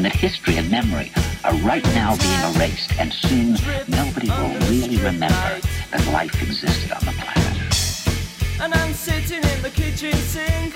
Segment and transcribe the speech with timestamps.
[0.00, 1.12] and that history and memory
[1.44, 3.52] are right now being erased, and soon
[3.86, 8.62] nobody will really remember that life existed on the planet.
[8.62, 10.74] And I'm sitting in the kitchen sink,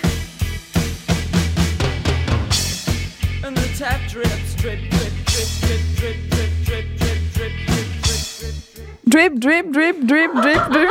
[3.42, 6.33] and the tap drips, drip, drip, drip, drip, drip.
[9.14, 10.90] Drip, Drip, drip, drip, drip, drip.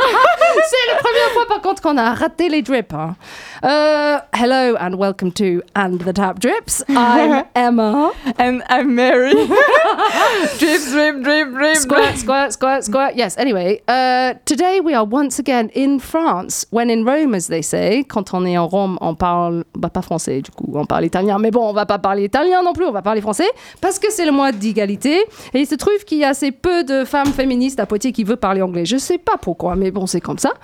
[0.66, 2.94] C'est la première fois par contre qu'on a raté les drips.
[2.94, 3.16] Hein.
[3.62, 6.82] Uh, hello and welcome to And the Tap Drips.
[6.88, 8.12] I'm Emma.
[8.38, 9.34] And I'm Mary.
[10.58, 12.16] drip, drip, drip, drip, Squirt, drip.
[12.16, 13.14] squirt, squirt, squirt.
[13.14, 17.60] Yes, anyway, uh, today we are once again in France, when in Rome, as they
[17.62, 18.04] say.
[18.08, 21.38] Quand on est en Rome, on parle, bah, pas français du coup, on parle italien,
[21.38, 23.48] mais bon, on va pas parler italien non plus, on va parler français,
[23.82, 25.24] parce que c'est le mois d'égalité.
[25.52, 28.24] Et il se trouve qu'il y a assez peu de femmes féministes à Poitiers qui
[28.24, 28.86] veulent parler anglais.
[28.86, 30.52] Je sais pas pourquoi, mais bon, c'est comme ça.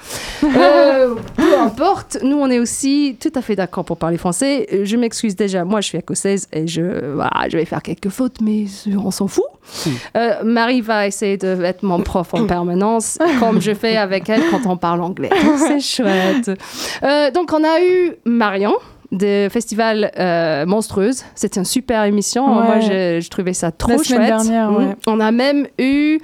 [0.61, 4.67] Euh, peu importe, nous on est aussi tout à fait d'accord pour parler français.
[4.85, 8.41] Je m'excuse déjà, moi je suis écossaise et je, voilà, je vais faire quelques fautes,
[8.43, 8.65] mais
[9.03, 9.45] on s'en fout.
[10.17, 14.67] Euh, Marie va essayer d'être mon prof en permanence, comme je fais avec elle quand
[14.67, 15.31] on parle anglais.
[15.59, 16.51] C'est chouette.
[17.03, 18.75] Euh, donc, on a eu Marion
[19.13, 21.25] de Festival euh, Monstreuse.
[21.35, 22.47] C'était une super émission.
[22.47, 22.65] Ouais.
[22.65, 24.21] Moi, je, je trouvais ça trop La chouette.
[24.21, 24.85] dernière, ouais.
[24.87, 24.97] Mm.
[25.07, 26.21] On a même eu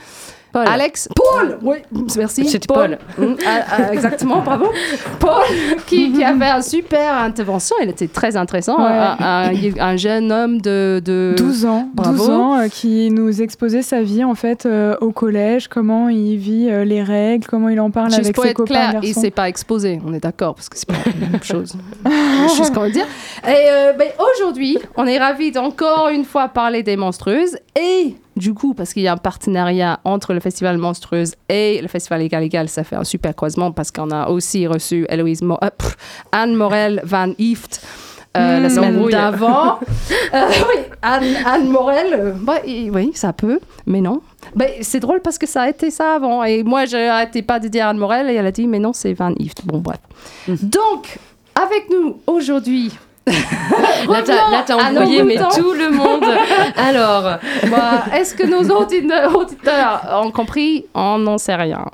[0.65, 0.69] Paul.
[0.69, 1.09] Alex.
[1.15, 1.77] Paul Oui,
[2.17, 2.47] merci.
[2.47, 2.99] C'était Paul.
[3.19, 4.67] Mm, ah, ah, exactement, bravo.
[5.21, 5.45] Paul,
[5.87, 7.77] qui, qui avait une super intervention.
[7.83, 8.79] Il était très intéressant.
[8.79, 8.91] Ouais.
[8.91, 12.17] Un, un- un jeune homme de, de 12 ans, Bravo.
[12.19, 16.37] 12 ans euh, qui nous exposait sa vie en fait euh, au collège, comment il
[16.39, 19.01] vit euh, les règles, comment il en parle Juste avec pour ses être copains clair,
[19.03, 19.21] il garçons.
[19.21, 21.75] s'est pas exposé, on est d'accord, parce que c'est pas la même chose.
[22.05, 23.07] La chose qu'on veut dire.
[23.47, 27.57] Et euh, ben, aujourd'hui, on est ravis d'encore une fois parler des monstrueuses.
[27.79, 31.89] Et du coup, parce qu'il y a un partenariat entre le Festival Monstrueuse et le
[31.89, 35.59] Festival Égal Égal, ça fait un super croisement parce qu'on a aussi reçu Héloïse Mo-
[35.65, 35.97] euh, pff,
[36.33, 37.81] Anne Morel Van Ift.
[38.37, 39.79] euh, la Mmh, semaine d'avant.
[40.35, 44.21] Euh, oui, Anne, Anne Morel, euh, bah, y- oui, ça peut, mais non.
[44.55, 46.43] Ben, c'est drôle parce que ça a été ça avant.
[46.45, 48.93] Et moi, je n'arrêtais pas de dire Anne Morel et elle a dit, mais non,
[48.93, 49.65] c'est Van Ift.
[49.65, 49.99] Bon, bref.
[50.49, 51.19] Donc,
[51.55, 52.93] avec nous aujourd'hui,
[54.09, 54.23] Là,
[54.65, 56.25] t'as nos embrouillé, mais tout le monde.
[56.77, 57.39] Alors,
[57.71, 59.33] Bah, Est-ce que nos auditeurs,
[60.25, 60.87] ont compris?
[60.95, 61.85] On n'en sait rien.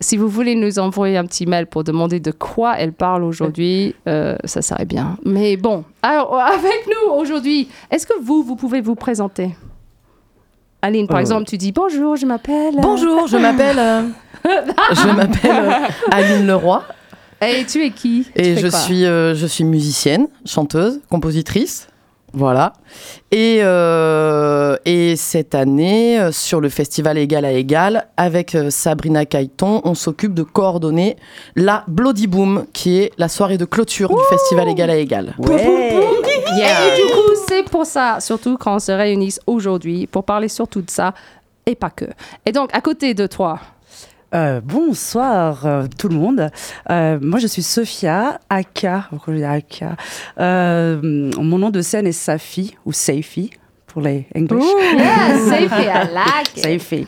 [0.00, 3.96] Si vous voulez nous envoyer un petit mail pour demander de quoi elle parle aujourd'hui,
[4.06, 5.16] euh, ça serait bien.
[5.24, 9.56] Mais bon, alors avec nous aujourd'hui, est-ce que vous, vous pouvez vous présenter?
[10.82, 11.20] Aline, par Euh.
[11.20, 12.76] exemple, tu dis bonjour, je m'appelle.
[12.80, 14.02] Bonjour, je m'appelle euh,
[14.92, 16.84] je m'appelle euh, Aline Leroy
[17.40, 18.26] Et tu es qui?
[18.34, 21.88] Tu et je suis euh, je suis musicienne, chanteuse, compositrice.
[22.34, 22.74] Voilà.
[23.30, 29.80] Et, euh, et cette année, euh, sur le festival Égal à Égal, avec Sabrina Caïton,
[29.84, 31.16] on s'occupe de coordonner
[31.56, 35.34] la Bloody Boom, qui est la soirée de clôture du festival Égal à Égal.
[35.38, 40.82] Et du coup, c'est pour ça, surtout quand on se réunisse aujourd'hui, pour parler surtout
[40.82, 41.14] de ça
[41.64, 42.06] et pas que.
[42.44, 43.58] Et donc, à côté de toi,
[44.34, 46.50] Euh, bonsoir euh, tout le monde.
[46.90, 49.06] Euh, moi je suis Sophia Aka.
[49.08, 49.96] Pourquoi je dis Aka
[50.38, 53.50] Mon nom de scène est Safi ou Saifi
[53.86, 54.64] pour les English.
[54.98, 56.62] yeah, safe et I like it.
[56.62, 57.06] Saifi.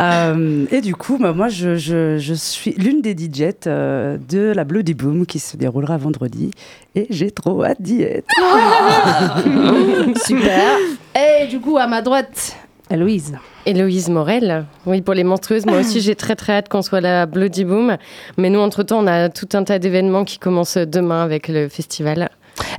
[0.00, 4.64] Euh, et du coup, bah, moi je, je, je suis l'une des DJs de la
[4.64, 6.50] Bloody Boom qui se déroulera vendredi
[6.94, 8.26] et j'ai trop hâte d'y être.
[10.24, 10.78] Super.
[11.14, 12.56] Et du coup, à ma droite,
[12.90, 13.34] Héloïse.
[13.68, 14.64] Héloïse Morel.
[14.86, 17.64] Oui, pour les monstrueuses, moi aussi, j'ai très très hâte qu'on soit à la Bloody
[17.64, 17.98] Boom.
[18.38, 22.30] Mais nous, entre-temps, on a tout un tas d'événements qui commencent demain avec le festival.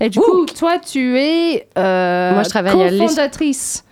[0.01, 2.91] Et du coup, toi, tu es euh, Moi, je travaille à.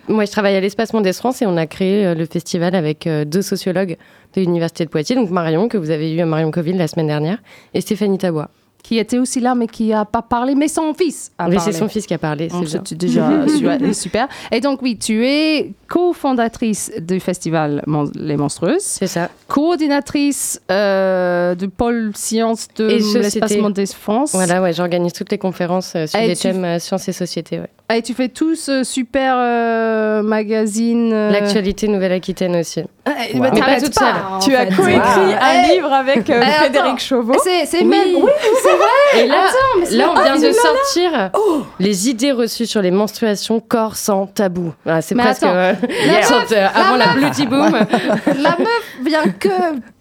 [0.07, 3.05] Moi, je travaille à l'Espace Mendès France et on a créé euh, le festival avec
[3.05, 3.97] euh, deux sociologues
[4.33, 7.07] de l'Université de Poitiers, donc Marion, que vous avez eu à Marion Coville la semaine
[7.07, 7.37] dernière,
[7.73, 8.49] et Stéphanie Tabois.
[8.87, 11.71] Qui était aussi là, mais qui n'a pas parlé, mais son fils a Oui, parlé.
[11.73, 14.29] c'est son fils qui a parlé, c'est déjà su- super.
[14.49, 19.29] Et donc, oui, tu es cofondatrice du festival Mon- Les Monstrueuses, C'est ça.
[19.49, 22.87] coordinatrice euh, du pôle sciences de
[23.19, 24.31] l'espace Mendès France.
[24.33, 27.13] Voilà, ouais, j'organise toutes les conférences euh, sur Et les tu- thèmes euh, sciences et
[27.13, 27.59] société.
[27.59, 27.69] ouais.
[27.89, 31.09] Et tu fais tout ce super euh, magazine.
[31.13, 32.81] euh, L'actualité Nouvelle-Aquitaine aussi.
[32.81, 33.13] euh, Wow.
[33.35, 34.13] mais Mais pas t'arrêtes toute seule.
[34.29, 34.75] en Tu as fait.
[34.75, 35.35] coécrit Wow.
[35.41, 36.51] un Eh, livre avec euh, eh, attends.
[36.57, 37.33] Frédéric Chauveau.
[37.41, 37.85] C'est c'est Oui.
[37.85, 38.15] même.
[38.15, 38.29] Oui,
[38.61, 39.23] c'est vrai.
[39.23, 41.31] Et là, Attends, mais c'est- là, on Ah, vient de sortir
[41.79, 44.73] les idées reçues sur les menstruations corps sans tabou.
[44.83, 45.73] Voilà, c'est Mais presque attends, euh,
[46.07, 47.71] la euh, avant la Bloody Boom.
[47.71, 49.47] La meuf vient que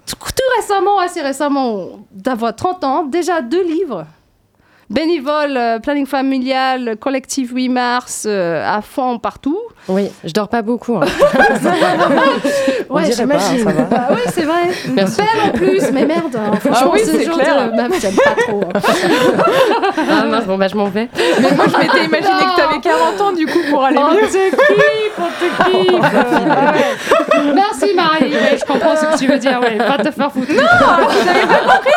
[0.06, 4.06] tout tout récemment, assez récemment, d'avoir 30 ans, déjà deux livres.
[4.88, 9.58] Bénévole, euh, planning familial, collectif 8 mars, euh, à fond partout.
[9.88, 10.96] Oui, je dors pas beaucoup.
[10.96, 11.00] hein.
[12.88, 13.06] On pas, hein,
[13.64, 13.82] ça va.
[13.90, 14.68] Bah oui, c'est vrai.
[14.90, 15.16] Merci.
[15.16, 16.36] Belle en plus, mais merde.
[16.36, 16.52] hein.
[16.60, 17.70] Franchement, Ah oui, ce c'est clair.
[17.72, 18.60] de meuf, j'aime pas trop.
[18.62, 18.80] hein.
[20.08, 21.08] Ah mince, bon bah je m'en vais.
[21.40, 24.12] Mais moi, je m'étais imaginé que tu avais 40 ans du coup pour aller On
[24.14, 24.20] mieux.
[24.20, 25.96] te kiffe, on te kiffe.
[27.36, 27.52] Ouais.
[27.54, 29.60] Merci Marie, Ouais, je comprends ce que tu veux dire.
[29.60, 29.76] Ouais.
[29.78, 30.46] Va te faire foutre.
[30.48, 31.90] J'avais pas compris.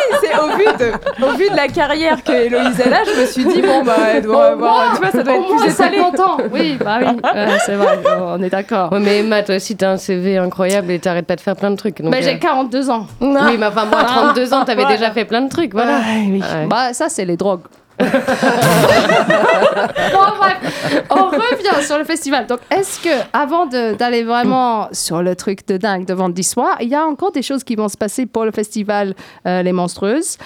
[0.60, 3.62] Vu de, au vu de la carrière que Héloïse a là, je me suis dit
[3.62, 5.98] bon bah elle doit avoir, tu vois, ça doit être plus étalé.
[5.98, 6.36] 50 ans.
[6.52, 8.92] Oui, bah oui, Ouais, c'est vrai, on est d'accord.
[8.92, 11.70] Ouais, mais Emma, toi aussi, t'as un CV incroyable et t'arrêtes pas de faire plein
[11.70, 12.00] de trucs.
[12.02, 13.06] donc, Mais j'ai euh, 42 ans.
[13.20, 13.28] Oui,
[13.58, 14.92] mais enfin, moi, à 32 ans, t'avais Ouais.
[14.96, 15.98] déjà fait plein de trucs, voilà.
[15.98, 16.66] Ouais.
[16.68, 17.60] Bah, ça, c'est les drogues.
[20.12, 22.46] bon, bref, on revient sur le festival.
[22.46, 26.88] Donc, est-ce que, avant d'aller vraiment sur le truc de dingue de vendredi soir, il
[26.88, 29.14] y a encore des choses qui vont se passer pour le festival
[29.46, 30.38] euh, Les Monstrueuses?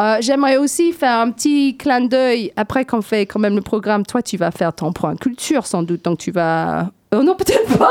[0.00, 4.04] Euh, J'aimerais aussi faire un petit clin d'œil après qu'on fait quand même le programme.
[4.04, 6.90] Toi, tu vas faire ton point culture sans doute, donc tu vas.
[7.14, 7.90] Euh, non, peut-être pas.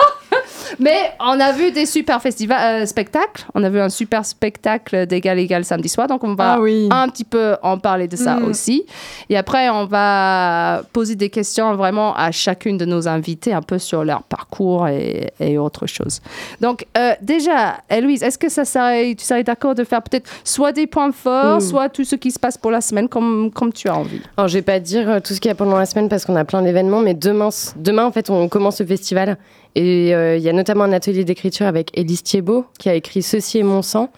[0.79, 3.45] Mais on a vu des super festivals, euh, spectacles.
[3.53, 6.87] On a vu un super spectacle d'égal égal samedi soir, donc on va Ah oui.
[6.91, 8.45] un petit peu en parler de ça Mm.
[8.45, 8.85] aussi.
[9.29, 13.79] Et après, on va poser des questions vraiment à chacune de nos invités, un peu
[13.79, 16.21] sur leur parcours et, et autre chose.
[16.61, 20.71] Donc, euh, déjà, Héloïse, est-ce que ça serait, tu serais d'accord de faire peut-être soit
[20.71, 21.61] des points forts, Mm.
[21.61, 24.21] soit tout ce qui se passe pour la semaine comme, comme tu as envie?
[24.37, 26.25] Alors, je vais pas dire euh, tout ce qu'il y a pendant la semaine parce
[26.25, 29.37] qu'on a plein d'événements, mais demain, demain, en fait, on commence le festival.
[29.75, 33.21] Et euh, il y a notamment un atelier d'écriture avec Élise Thiebaud qui a écrit
[33.21, 34.09] Ceci est mon sang.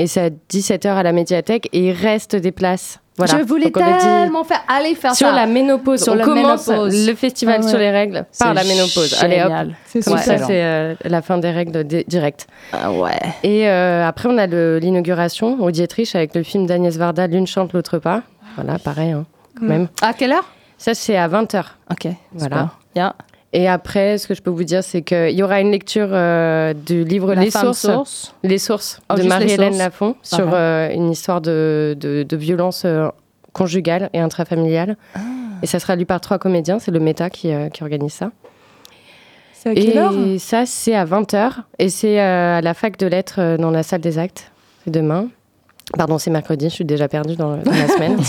[0.00, 2.98] Et c'est à 17h à la médiathèque et il reste des places.
[3.16, 3.38] Voilà.
[3.38, 5.34] Je voulais dit- tellement faire aller faire Sur ça.
[5.36, 6.02] la ménopause.
[6.02, 7.06] Sur on la commence ménopause.
[7.06, 7.70] le festival Ah ouais.
[7.70, 9.16] sur les règles par la ménopause.
[9.22, 9.52] Allez hop.
[9.86, 12.48] C'est ça, c'est euh, la fin des règles di- directes.
[12.72, 13.12] Ah ouais.
[13.44, 17.72] Et euh, après, on a l'inauguration au Dietrich avec le film d'Agnès Varda, L'une chante,
[17.72, 18.22] l'autre pas.
[18.56, 19.68] Voilà, pareil, hein, quand Mm.
[19.68, 19.88] même.
[20.02, 20.48] À quelle heure?
[20.76, 21.76] Ça, c'est à 20h.
[21.92, 22.08] Ok.
[22.32, 22.70] Voilà.
[22.96, 23.14] super.
[23.56, 26.74] Et après, ce que je peux vous dire, c'est qu'il y aura une lecture euh,
[26.74, 28.34] du livre Les sources, source.
[28.42, 29.78] Les sources Oh, de Marie-Hélène.
[29.78, 33.06] Lafont sur euh, une histoire de, de, de violence euh,
[33.52, 34.96] conjugale et intrafamiliale.
[35.14, 35.20] Ah.
[35.62, 36.80] Et ça sera lu par trois comédiens.
[36.80, 38.32] C'est le Méta qui, qui organise ça.
[39.52, 40.12] C'est à quelle et heure?
[40.40, 41.52] ça, c'est à 20h.
[41.78, 44.50] Et c'est à la fac de lettres dans la salle des actes.
[44.84, 45.28] C'est demain.
[45.92, 48.16] Pardon, c'est mercredi, je suis déjà perdue dans, dans la semaine.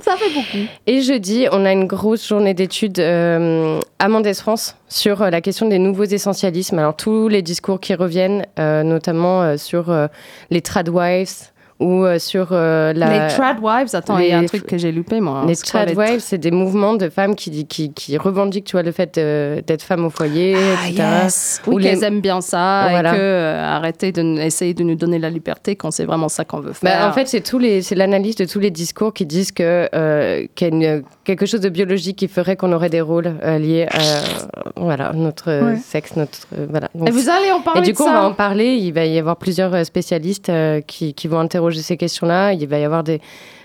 [0.00, 0.64] Ça fait beaucoup.
[0.86, 5.40] Et jeudi, on a une grosse journée d'études euh, à Mendes France sur euh, la
[5.40, 6.78] question des nouveaux essentialismes.
[6.78, 10.06] Alors, tous les discours qui reviennent, euh, notamment euh, sur euh,
[10.50, 13.28] les tradwives ou euh, sur euh, la.
[13.28, 15.44] Les tradwives, attends, il y a un les- truc que j'ai loupé moi.
[15.46, 18.82] Les C'est quoi, tradwives, c'est des mouvements de femmes qui, qui, qui revendiquent tu vois,
[18.82, 21.02] le fait de- d'être femme au foyer, Ah, etc.
[21.24, 21.62] yes.
[21.66, 23.12] Ou Oui, les- qu'elles aiment bien ça Voilà.
[23.12, 26.28] et que euh, arrêter de nous- essayer de nous donner la liberté quand c'est vraiment
[26.28, 27.06] ça qu'on veut Bah, faire.
[27.06, 30.70] en fait, c'est les, l'analyse de tous les discours qui disent que euh, qu'il y
[30.86, 34.80] a une- quelque chose de biologique qui ferait qu'on aurait des rôles euh, liés à
[34.80, 35.76] voilà notre Ouais.
[35.76, 36.38] sexe, notre
[36.70, 36.88] voilà.
[36.94, 38.74] Donc, et vous allez en parler et du de coup, on va en parler.
[38.76, 40.50] Il va y avoir plusieurs spécialistes
[40.86, 42.52] qui, qui vont interroger ces questions-là.
[42.52, 43.20] Il va y avoir des,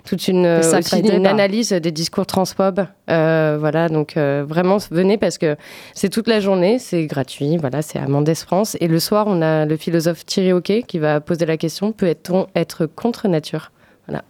[0.05, 2.85] toute une, aussi une analyse des discours transphobes.
[3.09, 5.55] Euh, voilà, donc euh, vraiment, venez parce que
[5.93, 7.57] c'est toute la journée, c'est gratuit.
[7.57, 8.77] Voilà, c'est à Mendes France.
[8.79, 12.47] Et le soir, on a le philosophe Thierry Hockey qui va poser la question peut-on
[12.55, 13.71] être contre nature?
[14.05, 14.21] Voilà.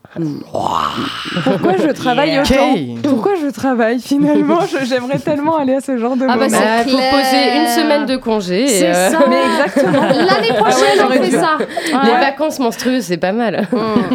[1.44, 2.76] Pourquoi je travaille autant
[3.10, 6.50] Pourquoi je travaille finalement Je- J'aimerais tellement aller à ce genre de Ah bah, moment.
[6.52, 7.12] c'est Bah, faut clair.
[7.12, 8.68] poser une semaine de congé.
[8.68, 9.20] C'est euh, ça.
[9.30, 10.04] Mais exactement.
[10.04, 11.58] L'année prochaine, Ah ouais, on fait ça.
[12.04, 12.20] Les Ouais.
[12.20, 13.68] vacances monstrueuses, c'est pas mal.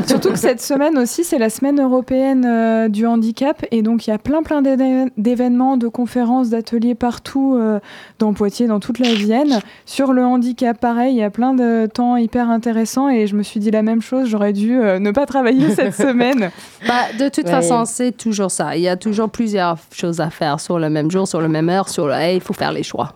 [0.07, 3.65] Surtout que cette semaine aussi, c'est la semaine européenne euh, du handicap.
[3.73, 7.81] Et donc, il y a plein, plein d'événements, de conférences, d'ateliers partout euh,
[8.21, 9.59] dans Poitiers, dans toute la Vienne.
[9.87, 13.09] Sur le handicap, pareil, il y a plein de temps hyper intéressants.
[13.09, 15.95] Et je me suis dit la même chose, j'aurais dû euh, ne pas travailler cette
[15.95, 16.51] semaine.
[16.87, 17.51] Bah, de toute Ouais.
[17.51, 18.77] façon, c'est toujours ça.
[18.77, 21.69] Il y a toujours plusieurs choses à faire sur le même jour, sur le même
[21.69, 21.89] heure.
[21.89, 22.15] Sur le...
[22.35, 23.13] Il faut faire les choix.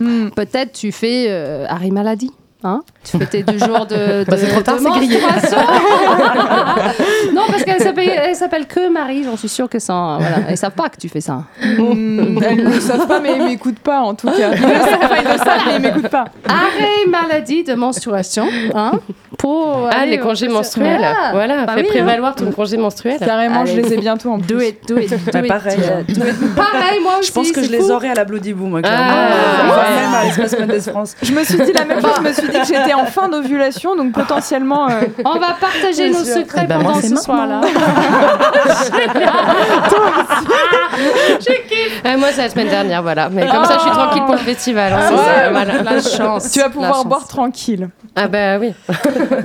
[0.00, 0.28] Hmm.
[0.30, 2.30] Peut-être tu fais euh, arrêt maladie.
[2.66, 3.94] Hein tu fais tes deux jours de,
[4.24, 5.20] de, Bah, c'est trop tard, de c'est grillé.
[5.20, 5.58] menstruation.
[7.34, 10.16] non, parce qu'elle s'appelle, elle s'appelle que Marie, j'en suis sûre que ça.
[10.18, 10.36] Voilà.
[10.50, 11.42] Ils savent pas que tu fais ça.
[11.62, 14.52] Hmm, elles ne le savent pas, mais ils m'écoutent pas en tout cas.
[14.54, 16.24] Ils le savent, enfin, ils le savent, mais ils m'écoutent pas.
[16.48, 18.46] Arrêt maladie de menstruation.
[18.74, 18.92] Hein,
[19.38, 20.96] pour Ah, les congés menstruels.
[20.98, 21.30] Voilà.
[21.32, 21.90] Voilà, Bah fais oui, hein.
[21.90, 23.18] prévaloir ton congé menstruel.
[23.18, 23.82] Carrément, je Allez.
[23.82, 24.46] les ai bientôt en plus.
[24.54, 25.48] Do it, do it, do it.
[25.48, 26.02] pareil, hein.
[26.08, 26.54] do it.
[26.56, 27.28] Pareil, moi aussi.
[27.28, 29.04] Je pense que c'est je les aurais à la Bloody Boom, moi, clairement.
[29.12, 30.02] Ah, ouais.
[30.02, 31.16] Même à l'espace Mendes France.
[31.22, 33.28] Je me suis dit la même chose, je me suis dit que j'étais en fin
[33.28, 34.88] d'ovulation, donc potentiellement.
[34.88, 36.34] euh, On va partager nos sûr.
[36.36, 37.60] secrets moi, pendant c'est ce soir-là.
[42.04, 43.28] Ah, moi, c'est la semaine dernière, voilà.
[43.30, 44.92] Mais comme ça, je suis tranquille pour le festival.
[44.92, 44.98] hein.
[45.02, 45.50] Ah, C'est- ouais.
[45.52, 45.82] voilà.
[45.82, 46.50] La chance.
[46.50, 47.88] tu vas pouvoir boire tranquille.
[48.16, 48.72] Ah bah oui.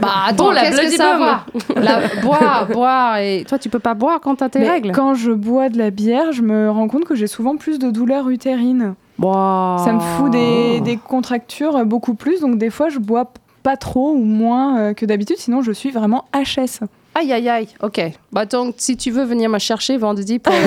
[0.01, 1.43] Bah, attends, Bon, la qu'est-ce que Bloody ça
[1.75, 3.17] La, Boire, boire.
[3.17, 4.91] Et toi, tu peux pas boire quand t'as tes Mais règles?
[4.91, 7.89] quand je bois de la bière, je me rends compte que j'ai souvent plus de
[7.89, 8.93] douleurs utérines.
[9.21, 13.31] Ça me fout des, des contractures beaucoup plus, donc des fois je bois
[13.63, 16.85] pas trop ou moins euh, que d'habitude, sinon je suis vraiment HS.
[17.15, 17.67] Aïe, aïe, aïe.
[17.81, 17.99] Ok.
[18.31, 20.53] Bah, donc, si tu veux venir me chercher vendredi pour.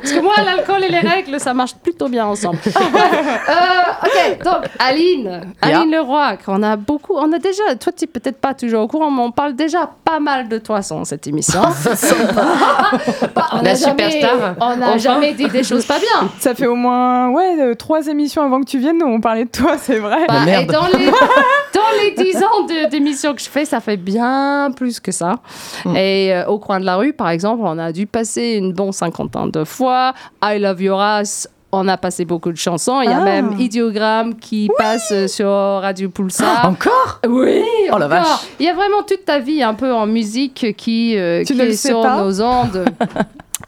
[0.00, 2.58] Parce que moi, l'alcool et les règles, ça marche plutôt bien ensemble.
[2.66, 2.70] Euh,
[4.04, 5.40] ok, donc, Aline.
[5.60, 7.14] Aline Leroy, qu'on a beaucoup.
[7.16, 7.62] On a déjà.
[7.80, 10.58] Toi, tu n'es peut-être pas toujours au courant, mais on parle déjà pas mal de
[10.58, 11.60] toi dans cette émission.
[13.34, 14.54] Bah, on La a superstar.
[14.60, 14.98] On n'a Enfin.
[14.98, 16.28] jamais dit des choses pas bien.
[16.38, 19.44] Ça fait au moins ouais, euh, trois émissions avant que tu viennes, nous on parlait
[19.44, 20.24] de toi, c'est vrai.
[20.28, 20.62] Bah, merde.
[20.64, 21.06] et dans les,
[21.74, 25.36] dans les 10 ans d'émissions que je fais, ça fait bien plus que ça.
[25.84, 25.96] Mm.
[25.96, 28.92] Et euh, au coin de la rue, par exemple, on a dû passer une bonne
[28.92, 30.12] cinquantaine de fois.
[30.42, 31.48] I Love Your Ass.
[31.72, 33.00] On a passé beaucoup de chansons.
[33.02, 33.24] Il y a Ah.
[33.24, 36.64] même Idiogramme qui passe sur Radio Pulsar.
[36.68, 37.20] Encore?
[37.28, 37.60] Oui,
[37.92, 38.08] Oh la encore.
[38.08, 38.46] vache.
[38.60, 41.72] Il y a vraiment toute ta vie un peu en musique qui, euh, qui est
[41.76, 42.84] sur pas nos ondes.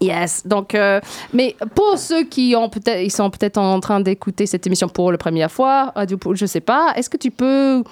[0.00, 0.47] Yes.
[0.47, 1.00] Donc, euh,
[1.33, 5.11] mais pour ceux qui ont peut-être, ils sont peut-être en train d'écouter cette émission pour
[5.11, 6.93] la première fois, Radio je sais pas.
[6.97, 7.83] Est-ce que tu peux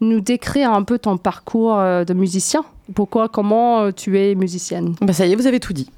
[0.00, 2.64] nous décrire un peu ton parcours euh, de musicien?
[2.94, 4.94] Pourquoi, comment euh, tu es musicienne?
[5.00, 5.90] Bah ça y est, vous avez tout dit.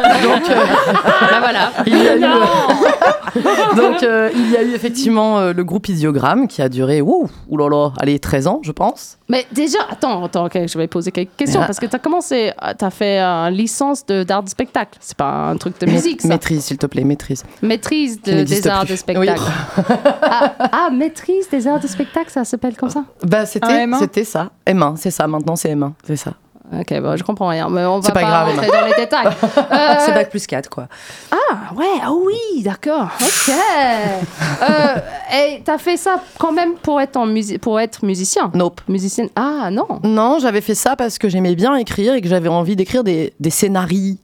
[0.00, 1.72] Bah voilà.
[1.86, 2.20] Il y a eu,
[3.76, 7.28] donc euh, il y a eu effectivement euh, le groupe Isiogramme qui a duré, ouh,
[7.48, 9.18] oulala, allez, 13 ans, je pense.
[9.28, 11.66] Mais déjà, attends, attends, ok, je vais poser quelques questions Ah.
[11.66, 14.98] parce que tu as commencé, tu as fait une licence de- d'art de spectacle.
[15.00, 16.28] C'est pas un truc de musique, ça.
[16.28, 17.44] Maîtrise, s'il te plaît, maîtrise.
[17.62, 18.92] Maîtrise de- des arts plus.
[18.92, 19.40] de spectacle.
[20.22, 23.04] ah, ah, maîtrise des arts de spectacle, ça s'appelle comme ça?
[23.24, 23.86] Bah c'était, Un?
[23.86, 23.98] M1?
[24.00, 24.50] c'était ça.
[24.66, 25.26] M1, c'est ça.
[25.26, 26.32] Maintenant c'est M1, c'est ça.
[26.72, 29.26] Ok, bon, je comprends rien, mais on va pas, pas grave, rentrer dans les détails.
[29.72, 30.86] Euh, C'est bac plus 4, quoi.
[31.32, 33.54] ah, ouais, ah oui, d'accord, ok.
[34.62, 34.96] euh,
[35.36, 38.50] et t'as fait ça quand même pour être, en musi- pour être musicien?
[38.54, 38.80] Nope.
[38.88, 39.86] Musicienne Ah, non.
[40.04, 43.32] Non, j'avais fait ça parce que j'aimais bien écrire et que j'avais envie d'écrire des,
[43.40, 44.16] des scénarios.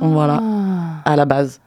[0.00, 0.40] Voilà,
[1.04, 1.60] à la base.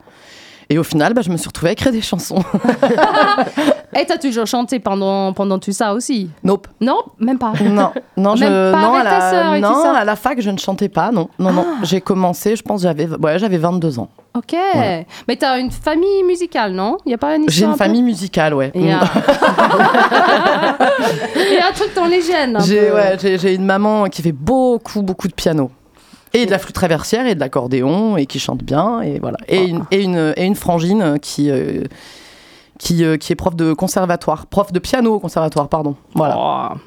[0.70, 2.44] Et au final, bah, je me suis retrouvée à écrire des chansons.
[3.96, 6.66] Et t'as toujours chanté pendant, pendant tout ça aussi Nope.
[6.80, 7.52] Non, même pas.
[7.62, 10.00] Non, non, je, Même pas non, à la, sœur et tout non, ça Ah.
[10.00, 11.64] à la fac, je ne chantais pas, non, non, non.
[11.84, 14.08] J'ai commencé, je pense, j'avais, ouais, j'avais 22 ans.
[14.36, 14.54] Ok.
[15.26, 16.98] Mais t'as une famille musicale, non?
[17.06, 18.70] Il y a pas une J'ai une famille musicale, ouais.
[18.74, 19.00] Il y a...
[21.68, 22.56] Un truc dans les gènes.
[22.56, 22.94] un J'ai, peu.
[22.94, 25.70] ouais, j'ai, j'ai une maman qui fait beaucoup, beaucoup de piano.
[26.34, 29.64] Et de la flûte traversière et de l'accordéon et qui chante bien et voilà et
[29.64, 31.84] une et une, et une frangine qui euh,
[32.78, 36.36] qui, euh, qui est prof de conservatoire prof de piano au conservatoire pardon voilà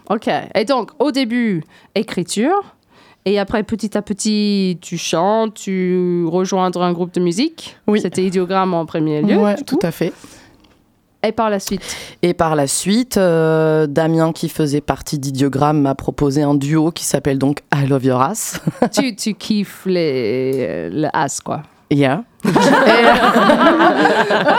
[0.10, 0.30] Oh, ok.
[0.56, 1.64] Et donc, au début,
[1.96, 2.76] écriture.
[3.26, 7.78] Et après, petit à petit, tu chantes, tu rejoindre un groupe de musique.
[7.88, 8.02] Oui.
[8.02, 9.38] C'était Idiogramme en premier lieu.
[9.56, 9.86] du tout coup.
[9.86, 10.12] à fait
[11.24, 11.96] Et par la suite.
[12.24, 17.04] Et par la suite, euh, Damien, qui faisait partie d'Idiogramme, m'a proposé un duo qui
[17.06, 18.60] s'appelle donc I Love Your Ass.
[18.92, 21.62] tu, tu kiffes les, le as, quoi.
[21.92, 22.24] Yeah.
[22.44, 22.54] Moi,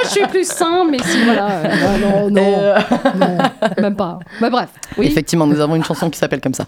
[0.04, 1.48] je suis plus sain, mais si, voilà.
[1.48, 2.78] euh, non, non, Et, euh,
[3.18, 3.38] non,
[3.80, 4.18] même pas.
[4.40, 5.06] Mais bref, oui.
[5.06, 6.66] Effectivement, nous avons une chanson qui s'appelle comme ça.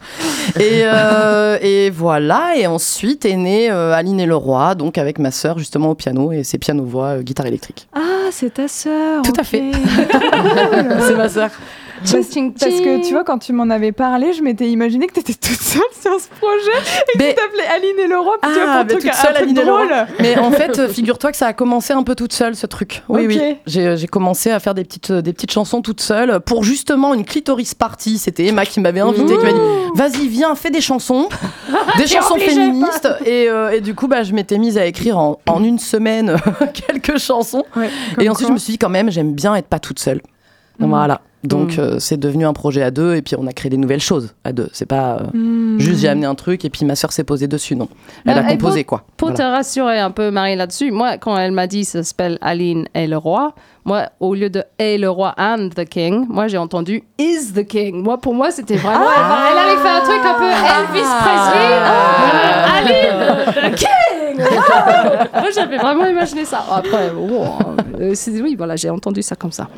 [0.58, 5.18] Et, euh, et voilà, et ensuite est née euh, Aline et le Roi, donc avec
[5.18, 7.86] ma sœur justement au piano, et c'est piano-voix, euh, guitare électrique.
[7.94, 9.22] Ah, c'est ta sœur.
[9.22, 9.70] Tout à fait.
[11.06, 11.50] c'est ma sœur.
[12.00, 15.20] Parce, parce que tu vois, quand tu m'en avais parlé, je m'étais imaginé que tu
[15.20, 16.78] étais toute seule sur ce projet
[17.14, 18.32] et que tu t'appelais Aline et Laurent.
[18.42, 20.06] Tu vois, Ah, pour un mais truc, toute seule, Aline et Laurent.
[20.20, 23.02] Mais en fait, euh, figure-toi que ça a commencé un peu toute seule, ce truc.
[23.08, 23.40] Oui, oui.
[23.66, 27.14] J'ai j'ai commencé à faire des petites, euh, des petites chansons toute seule pour justement
[27.14, 28.18] une clitoris party.
[28.18, 29.58] C'était Emma qui m'avait invité, qui m'a dit
[29.94, 31.28] Vas-y, viens, fais des chansons,
[31.98, 33.08] des chansons obligée, féministes.
[33.24, 36.36] Et, euh, et du coup, bah, je m'étais mise à écrire en, en une semaine
[36.88, 37.64] quelques chansons.
[37.76, 37.88] Ouais,
[38.20, 38.48] Et ensuite, quoi.
[38.48, 40.20] je me suis dit quand même, j'aime bien être pas toute seule.
[40.78, 40.86] Mm.
[40.88, 41.20] Voilà.
[41.46, 41.80] Donc, Mm.
[41.80, 44.34] euh, c'est devenu un projet à deux, et puis on a créé des nouvelles choses
[44.44, 44.68] à deux.
[44.72, 45.78] C'est pas euh, Hmm.
[45.78, 47.88] juste j'ai amené un truc, et puis ma sœur s'est posée dessus, non.
[48.26, 49.04] Elle Non, a composé, quoi.
[49.16, 49.44] Pour Voilà.
[49.44, 53.06] te rassurer un peu, Marie, là-dessus, moi, quand elle m'a dit ça s'appelle Aline et
[53.06, 57.02] le roi, moi, au lieu de et le roi and the king, moi, j'ai entendu
[57.18, 58.02] is the king.
[58.02, 59.04] Moi, pour moi, c'était vraiment.
[59.14, 59.50] Ah.
[59.52, 61.74] Elle avait fait un truc un peu Elvis Presley.
[61.84, 63.88] Ah, Aline, the king.
[64.36, 66.64] Moi, j'avais vraiment imaginé ça.
[66.70, 67.44] Après, bon,
[68.00, 69.68] euh, c'est- oui, voilà, j'ai entendu ça comme ça.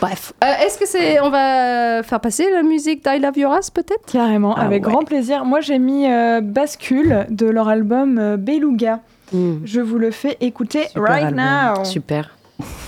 [0.00, 0.32] Bref.
[0.44, 1.20] Euh, Est-ce que c'est.
[1.20, 4.04] On va faire passer la musique d'I Love Your Ass, peut-être?
[4.10, 4.92] Carrément, Ah avec ouais.
[4.92, 5.44] grand plaisir.
[5.44, 9.00] Moi, j'ai mis euh, Bascule de leur album euh, Beluga.
[9.32, 9.58] Mm.
[9.64, 11.44] Je vous le fais écouter Super right album.
[11.76, 11.84] now.
[11.84, 12.30] Super.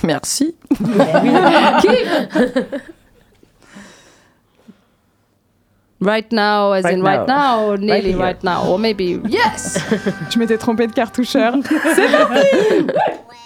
[0.03, 0.55] Merci.
[6.03, 7.75] Right now, as Right in right now.
[7.75, 9.77] nearly right now, or maybe yes.
[10.29, 11.53] Je m'étais trompée de cartoucheur.
[11.63, 13.39] When I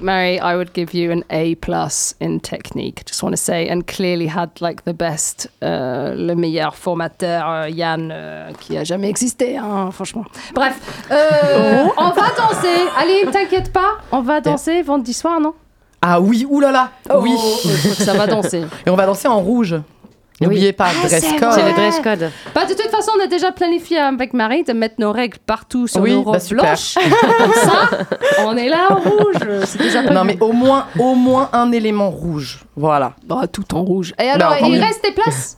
[0.00, 3.04] Mary, I would give you an A plus in technique.
[3.06, 7.68] Just want to say, and clearly had like the best, euh, le meilleur formateur euh,
[7.68, 10.24] Yann euh, qui a jamais existé, hein, franchement.
[10.54, 12.88] Bref, euh, on va danser.
[12.98, 15.54] Allez, t'inquiète pas, on va danser vendredi soir, non?
[16.02, 17.34] Ah oui, oulala, oui.
[17.36, 18.64] Oh, que ça va danser.
[18.86, 19.76] Et on va danser en rouge.
[20.40, 21.52] N'oubliez pas, Ah, dress c'est code.
[21.52, 22.30] C'est le dress code.
[22.54, 25.86] Bah, de toute façon, on a déjà planifié avec Marie de mettre nos règles partout
[25.86, 26.60] sur Oui, nos bah, robes.
[26.60, 27.88] Comme ça,
[28.44, 29.64] on est là en rouge.
[29.64, 30.02] C'est déjà.
[30.02, 32.60] Non mais au moins, au moins un élément rouge.
[32.76, 33.14] Voilà.
[33.26, 34.12] Bah, tout en rouge.
[34.22, 34.78] Et alors, Bah, il oui.
[34.78, 35.56] reste des places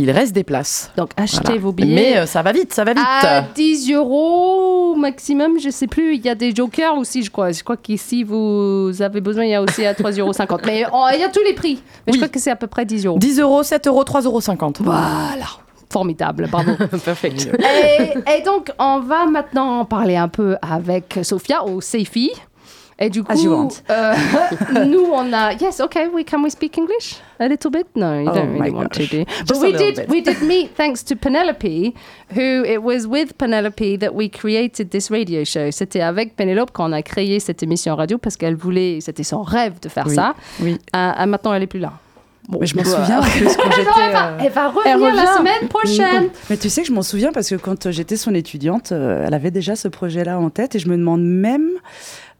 [0.00, 0.92] Il reste des places.
[0.96, 1.60] Donc, achetez Voilà.
[1.60, 1.94] vos billets.
[1.94, 3.02] Mais euh, ça va vite, ça va vite.
[3.04, 6.14] à 10 euros maximum, je sais plus.
[6.14, 7.50] Il y a des jokers aussi, je crois.
[7.50, 10.32] Je crois qu'ici, vous avez besoin, il y a aussi à 3,50 euros.
[10.66, 11.82] Mais oh, il y a tous les prix.
[12.06, 13.18] Mais je crois que c'est à peu près 10 euros.
[13.18, 14.72] 10 euros, 7 euros, 3,50 euros.
[14.80, 15.46] Voilà.
[15.90, 16.72] Formidable, bravo.
[17.04, 17.48] Perfect.
[17.58, 22.30] et, et donc, on va maintenant parler un peu avec Sophia ou Seifi.
[23.00, 23.68] Et du coup, As you want.
[23.90, 24.14] euh,
[24.86, 25.52] nous, on a.
[25.54, 27.16] Yes, okay, we, can we speak English?
[27.38, 27.86] A little bit?
[27.94, 29.10] No, you Oh don't really want to gosh.
[29.10, 29.24] do.
[29.46, 30.08] Just But a we did, bit.
[30.08, 31.94] we did meet thanks to Penelope,
[32.34, 35.70] who it was with Penelope that we created this radio show.
[35.70, 39.74] C'était avec Penelope qu'on a créé cette émission radio parce qu'elle voulait, c'était son rêve
[39.80, 40.34] de faire Oui, ça.
[40.60, 40.76] oui.
[40.96, 41.92] Euh, maintenant, elle est plus là.
[42.48, 44.10] Bon, Mais je m'en bah, souviens en plus quand Elle j'étais.
[44.12, 45.36] va, euh, elle va revenir Elle la revient.
[45.38, 46.30] semaine prochaine.
[46.48, 49.22] Mais tu sais que je m'en souviens parce que quand euh, j'étais son étudiante, euh,
[49.26, 51.68] elle avait déjà ce projet-là en tête et je me demande même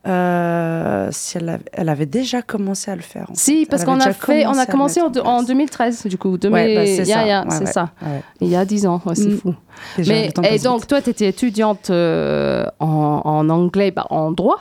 [0.07, 3.27] euh, si elle avait, elle avait déjà commencé à le faire.
[3.31, 3.67] en Si, fait.
[3.71, 5.47] parce qu'on a fait, on commencé a commencé en, mettre en place.
[5.49, 6.39] 2013, du coup.
[6.39, 7.27] 2000, Ouais, bah, c'est yeah, ça.
[7.27, 7.91] yeah, Ouais, c'est ouais, ça.
[8.03, 8.23] ouais.
[8.41, 9.39] Il y a 10 ans, c'est Mm.
[9.39, 9.55] fou.
[9.97, 10.89] Déjà, Mais, et donc, vite.
[10.89, 14.59] toi, tu étais étudiante euh, en, en anglais, bah, en droit?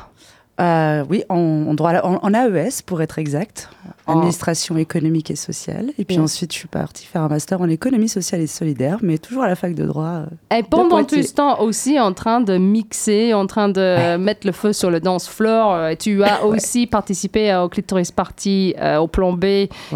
[0.59, 1.37] Euh, oui, en,
[1.69, 3.69] en droit, en, en AES pour être exact,
[4.07, 5.91] En- administration économique et sociale.
[5.99, 9.17] Et puis ensuite, je suis partie faire un master en économie sociale et solidaire, mais
[9.17, 10.23] toujours à la fac de droit.
[10.51, 10.57] euh.
[10.57, 14.53] Et pendant tout ce temps aussi en train de mixer, en train de mettre le
[14.53, 15.73] feu sur le dance floor.
[15.73, 19.41] Euh, Tu as aussi participé au Clitoris Party euh, au plan B,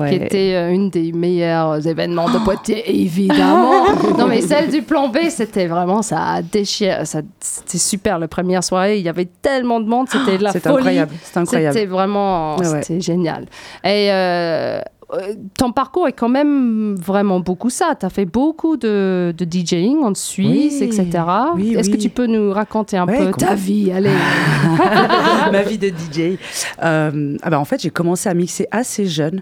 [0.10, 3.86] qui était euh, une des meilleurs événements de Poitiers, évidemment.
[4.18, 7.06] non, mais celle du plan B, c'était vraiment, ça a déchiré.
[7.06, 8.20] ça- C'était super.
[8.20, 10.76] La première soirée, il y avait tellement de monde, c'était de la folie.
[10.76, 11.74] incroyable, c'est incroyable.
[11.74, 13.46] C'était vraiment, c'était génial.
[13.84, 14.80] Et euh,
[15.14, 17.96] euh, ton parcours est quand même vraiment beaucoup ça.
[18.00, 20.86] Tu as fait beaucoup de, de DJing en Suisse, Oui.
[20.88, 21.24] etc.
[21.56, 23.92] Oui, Est-ce que tu peux nous raconter un peu ta vie?
[23.92, 24.10] Allez.
[25.52, 26.38] ma vie de DJ.
[26.84, 29.42] Euh, ah bah en fait, j'ai commencé à mixer assez jeune,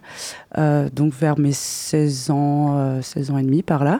[0.57, 3.99] euh, donc vers mes 16 ans, euh, 16 ans et demi par là.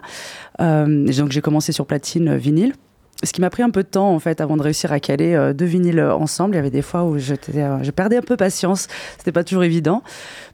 [0.60, 2.73] Donc j'ai commencé sur platine vinyle.
[3.21, 5.34] Ce qui m'a pris un peu de temps en fait avant de réussir à caler
[5.34, 6.53] euh, deux vinyles ensemble.
[6.53, 8.88] Il y avait des fois où euh, je perdais un peu patience.
[9.17, 10.03] C'était pas toujours évident.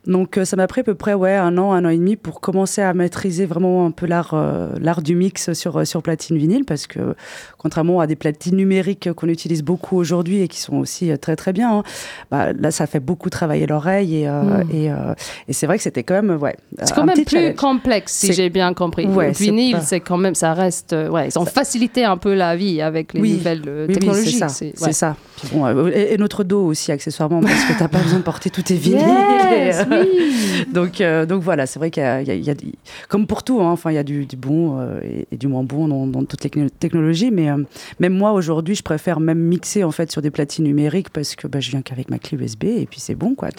[0.07, 2.15] Donc euh, ça m'a pris à peu près ouais un an, un an et demi
[2.15, 4.35] pour commencer à maîtriser vraiment un peu l'art,
[4.79, 7.15] l'art du mix sur sur platine vinyle parce que
[7.57, 11.53] contrairement à des platines numériques qu'on utilise beaucoup aujourd'hui et qui sont aussi très très
[11.53, 11.83] bien, hein,
[12.31, 14.71] bah, là ça fait beaucoup travailler l'oreille et euh, Mm.
[14.71, 14.91] et,
[15.49, 16.55] et c'est vrai que c'était quand même ouais.
[16.83, 17.55] C'est quand même plus challenge.
[17.55, 19.05] complexe, si j'ai bien compris.
[19.07, 20.93] Ouais, le c'est vinyle, pas- c'est quand même, ça reste.
[21.11, 23.33] Ouais, ils ont facilité un peu la vie avec les Oui.
[23.33, 24.31] nouvelles euh, Oui, technologies.
[24.33, 24.47] c'est ça.
[24.49, 24.93] c'est- C'est ouais.
[24.93, 25.15] ça.
[25.37, 28.23] Puis bon, euh, et, et notre dos aussi, accessoirement, parce que t'as pas besoin de
[28.23, 28.99] porter tous tes vinyles.
[29.51, 30.65] Yes, Et, oui.
[30.73, 32.55] donc, euh, donc voilà, c'est vrai qu'il y a, y y
[33.09, 35.47] comme pour tout, hein, enfin, il y a du, du bon euh, et, et du
[35.47, 37.31] moins bon dans, dans toutes les techno- technologies.
[37.31, 37.47] Mais
[37.99, 41.47] même moi, aujourd'hui, je préfère même mixer en fait sur des platines numériques parce que
[41.47, 43.49] bah, je viens qu'avec ma clé USB et puis c'est bon, quoi.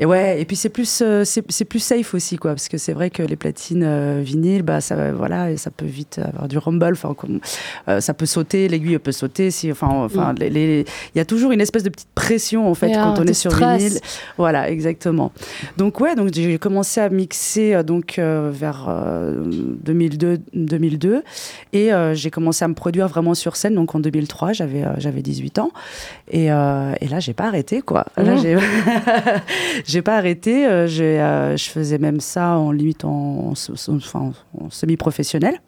[0.00, 3.10] Et, ouais, et puis c'est plus, c'est plus safe aussi, quoi, parce que c'est vrai
[3.10, 7.14] que les platines vinyles, bah, ça, voilà, et ça peut vite avoir du rumble, enfin,
[7.14, 7.40] comme,
[7.88, 11.60] euh, ça peut sauter, l'aiguille peut sauter, si, enfin, les- il y a toujours une
[11.60, 13.98] espèce de petite pression en fait Yeah, quand on est sur vinyle.
[14.36, 15.32] Voilà, exactement.
[15.76, 19.42] Donc ouais, donc j'ai commencé à mixer euh, donc euh, vers euh,
[19.84, 21.22] 2002, 2002
[21.72, 23.74] et j'ai commencé à me produire vraiment sur scène.
[23.74, 25.70] Donc en 2003, j'avais j'avais 18 ans
[26.30, 28.06] et, et là j'ai pas arrêté quoi.
[28.16, 28.42] Là Mmh.
[28.42, 28.56] j'ai
[29.86, 30.64] j'ai pas arrêté.
[30.88, 35.60] je faisais même ça en limite en, en- enfin, en semi-professionnel.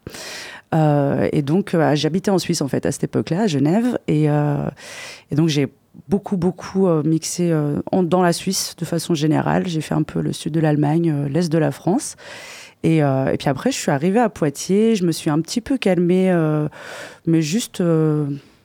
[0.75, 3.99] Euh, et donc, euh, j'habitais en Suisse, en fait, à cette époque-là, à Genève.
[4.07, 4.69] Et, euh,
[5.33, 5.69] donc, j'ai
[6.09, 7.53] beaucoup, beaucoup mixé
[7.93, 9.67] dans la Suisse, de façon générale.
[9.67, 12.17] J'ai fait un peu le sud de l'Allemagne, l'est de la France.
[12.83, 13.03] Et,
[13.39, 14.95] puis après, je suis arrivée à Poitiers.
[14.95, 16.33] Je me suis un petit peu calmée,
[17.27, 17.83] mais juste...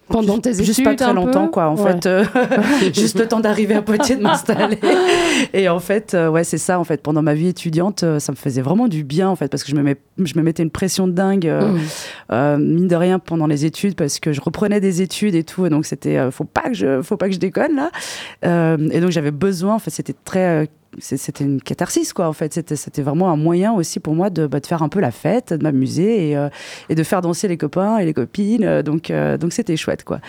[0.07, 1.91] Pendant tes juste études, pas très longtemps quoi en Ouais.
[1.93, 2.23] fait euh,
[2.93, 4.77] juste le temps d'arriver à Poitiers de m'installer
[5.53, 8.31] et en fait euh, ouais c'est ça en fait pendant ma vie étudiante euh, ça
[8.31, 10.61] me faisait vraiment du bien en fait parce que je me mets, je me mettais
[10.63, 11.79] une pression de dingue euh, Mm.
[12.33, 15.65] euh, mine de rien pendant les études parce que je reprenais des études et tout
[15.65, 17.89] et donc c'était faut pas que je faut pas que je déconne là
[18.93, 22.53] et donc j'avais besoin en fait c'était très c'était une catharsis, quoi, en fait.
[22.53, 25.53] C'était, vraiment un moyen aussi pour moi de, bah, de faire un peu la fête,
[25.53, 26.49] de m'amuser et, euh,
[26.89, 28.63] de faire danser les copains et les copines.
[28.63, 30.19] Euh, Donc, euh, donc c'était chouette, quoi.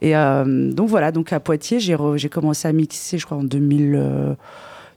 [0.00, 1.96] Et donc voilà, donc à Poitiers, j'ai,
[2.28, 4.34] commencé à mixer, je crois, en 2000, euh,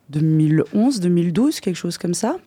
[0.10, 2.38] 2011, 2012, quelque chose comme ça.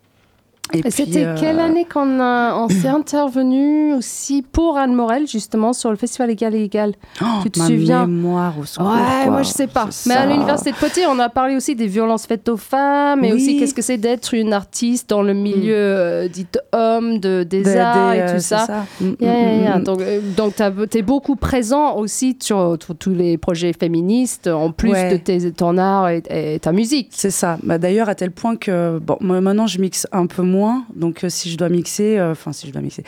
[0.90, 5.90] C'était euh, quelle année qu'on a- on s'est intervenu aussi pour Anne Morel, justement, sur
[5.90, 9.32] le festival Égal et Égal oh, tu te ma souviens mémoire au secours, Ouais, quoi.
[9.32, 9.88] moi je sais pas.
[10.06, 10.26] Mais à ça.
[10.26, 13.36] l'université de Poitiers, on a parlé aussi des violences faites aux femmes et Oui.
[13.36, 17.62] aussi qu'est-ce que c'est d'être une artiste dans le milieu euh, dit homme, de, des
[17.62, 18.84] Des- arts des, et euh, tout c'est ça.
[19.00, 19.78] Mm, mm, Yeah, yeah, mm, yeah.
[19.78, 19.82] mm.
[19.84, 20.54] Donc, euh, donc
[20.90, 25.12] tu es beaucoup présent aussi sur, sur tous les projets féministes, en plus Ouais.
[25.12, 27.08] de tes, ton art et, et ta musique.
[27.12, 27.58] C'est ça.
[27.62, 30.57] Bah, D'ailleurs, à tel point que bon, moi, maintenant, je mixe un peu moins.
[30.94, 33.04] Donc, euh, si je dois mixer, euh, enfin, si je dois mixer,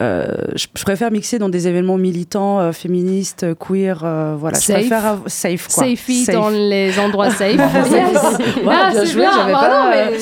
[0.00, 3.98] euh, je, je préfère mixer dans des événements militants, féministes, queer.
[4.38, 4.66] voilà, Safe.
[4.66, 5.84] je préfère safe quoi.
[5.84, 6.34] Safety Safe.
[6.34, 7.56] dans les endroits safe.
[7.56, 10.18] Ouais, Ah, bien joué, j'avais pas, mais-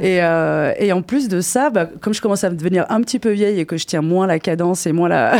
[0.02, 3.18] Et, euh, et en plus de ça, bah, comme je commence à devenir un petit
[3.18, 5.36] peu vieille et que je tiens moins la cadence et moins la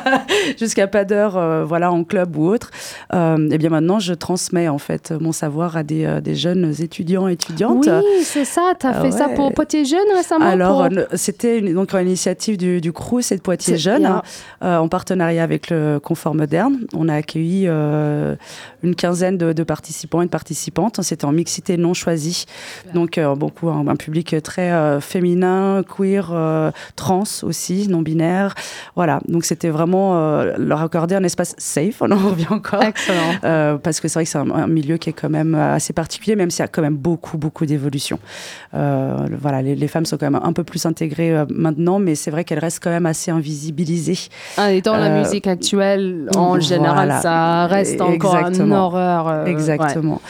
[0.58, 2.70] jusqu'à pas d'heure, euh, voilà, en club ou autre,
[3.14, 7.28] euh, et bien maintenant je transmets en fait mon savoir à des, des jeunes étudiants
[7.28, 7.86] et étudiantes.
[7.88, 8.72] Oui, c'est ça.
[8.78, 12.80] Tu fait ça pour Poitiers Jeune récemment Alors, pour- c'était une, donc une initiative du,
[12.80, 14.22] du CRUS et de Poitiers Jeunes, hein,
[14.62, 16.78] euh, en partenariat avec le Confort Moderne.
[16.94, 18.34] On a accueilli euh,
[18.82, 21.00] une quinzaine de, de participants et de participantes.
[21.02, 22.44] C'était en mixité non choisie,
[22.94, 28.54] donc euh, beaucoup un, un public très féminin, queer, trans aussi, non binaire.
[28.96, 32.00] Voilà, donc c'était vraiment leur accorder un espace safe.
[32.02, 32.82] On en revient encore.
[32.82, 33.78] Excellent.
[33.82, 36.36] Parce que c'est vrai que c'est un, un milieu qui est quand même assez particulier,
[36.36, 38.18] même s'il y a quand même beaucoup, beaucoup d'évolution.
[38.74, 38.91] Euh,
[39.28, 42.14] le- voilà, les, les femmes sont quand même un peu plus intégrées euh, maintenant, mais
[42.14, 44.28] c'est vrai qu'elles restent quand même assez invisibilisées.
[44.56, 46.60] Ah, et dans la Euh, musique actuelle, en voilà.
[46.60, 49.28] général, ça reste encore une horreur.
[49.28, 49.50] euh, ouais.
[49.50, 50.20] Exactement.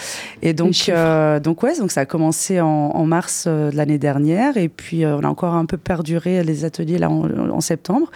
[0.43, 3.99] Et donc, euh, donc ouais, donc ça a commencé en, en mars euh, de l'année
[3.99, 7.61] dernière, et puis euh, on a encore un peu perduré les ateliers là en, en
[7.61, 8.11] septembre,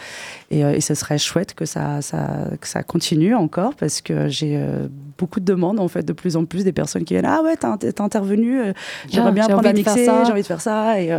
[0.49, 2.27] et, euh, et ce serait chouette que ça, ça,
[2.61, 6.37] que ça continue encore parce que j'ai euh, beaucoup de demandes en fait, de plus
[6.37, 8.73] en plus des personnes qui viennent ah ouais t'as t'es intervenu, euh,
[9.09, 11.15] j'aimerais Ah, bien j'ai apprendre à envie j'ai envie de faire ça, et,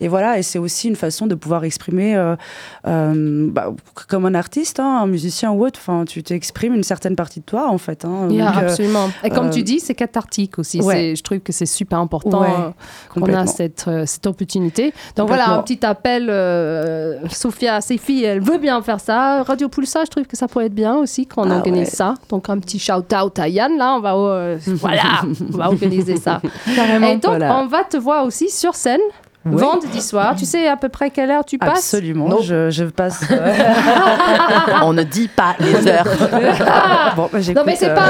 [0.00, 2.36] et voilà, et c'est aussi une façon de pouvoir exprimer euh,
[2.86, 3.72] euh, bah,
[4.08, 7.44] comme un artiste, hein, un musicien ou autre, enfin tu t'exprimes une certaine partie de
[7.44, 8.04] toi en fait.
[8.04, 9.10] Hein, Yeah, Donc, euh, absolument.
[9.24, 10.80] Et comme tu dis, c'est cathartique aussi.
[10.80, 11.14] ouais.
[11.16, 12.48] Je trouve que c'est super important Ouais,
[13.10, 14.92] qu'on a cette, cette opportunité.
[15.16, 16.30] Donc voilà, un petit appel.
[17.30, 19.42] Sophia, ses filles, elle veut bien faire ça.
[19.42, 21.94] Radio Pulsar, je trouve que ça pourrait être bien aussi qu'on Ah organise ouais.
[21.94, 22.14] ça.
[22.30, 25.02] Donc un petit shout-out à Yann, là, on va, euh, voilà,
[25.52, 26.40] on va organiser ça.
[26.74, 27.06] Carrément.
[27.08, 27.58] Et donc, Voilà.
[27.58, 29.00] on va te voir aussi sur scène.
[29.44, 29.60] Ouais.
[29.60, 31.78] Vendredi soir, tu sais à peu près quelle heure tu passes?
[31.78, 32.40] Absolument, Non.
[32.42, 33.22] je, je passe.
[33.30, 33.54] euh,
[34.84, 36.04] On ne dit pas les heures.
[37.16, 38.04] bon, bah, Non mais c'est euh, pas,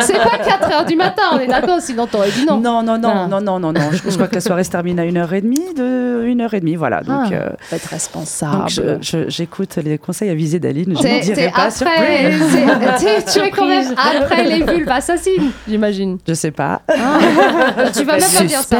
[0.00, 2.56] c'est pas, pas 4 heures du matin, on est d'accord, sinon t'aurais dit non.
[2.58, 3.26] Non, non, non, Ah.
[3.28, 3.80] non, non, non, non.
[3.92, 7.02] Je, je crois que la soirée se termine à 1h30, de 1h30, voilà.
[7.02, 8.56] Donc, Ah, euh, être responsable.
[8.60, 10.96] donc je- je- j'écoute les conseils avisés d'Aline.
[10.98, 11.64] Je n'en dirai pas.
[11.64, 13.24] après, surprise.
[13.32, 16.16] tu es quand même après les vulves assassines, j'imagine.
[16.26, 16.80] Je sais pas.
[16.88, 16.94] Ah,
[17.94, 18.76] tu vas même pas dire ça.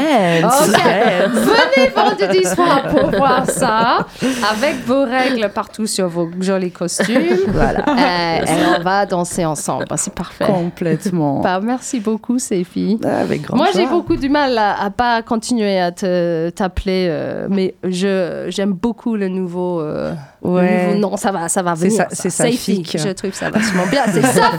[0.62, 1.49] Suspense.
[1.50, 4.06] Venez vendredi soir pour voir ça,
[4.52, 7.38] avec vos règles partout sur vos jolis costumes.
[7.48, 7.80] Voilà.
[7.88, 9.84] Euh, et on va danser ensemble.
[9.88, 10.44] Bah, c'est parfait.
[10.46, 11.40] Complètement.
[11.40, 12.98] Bah, merci beaucoup, filles.
[13.04, 17.06] Ah, Avec grand Moi, j'ai beaucoup du mal à, à pas continuer à te t'appeler,
[17.10, 19.80] euh, mais je j'aime beaucoup le nouveau.
[19.80, 20.86] euh, le Ouais.
[20.94, 22.06] nouveau nom, ça va, ça va C'est venir.
[22.10, 22.30] ça.
[22.30, 22.50] c'est.
[22.98, 24.04] Je trouve ça vachement bien.
[24.06, 24.50] C'est non, ça,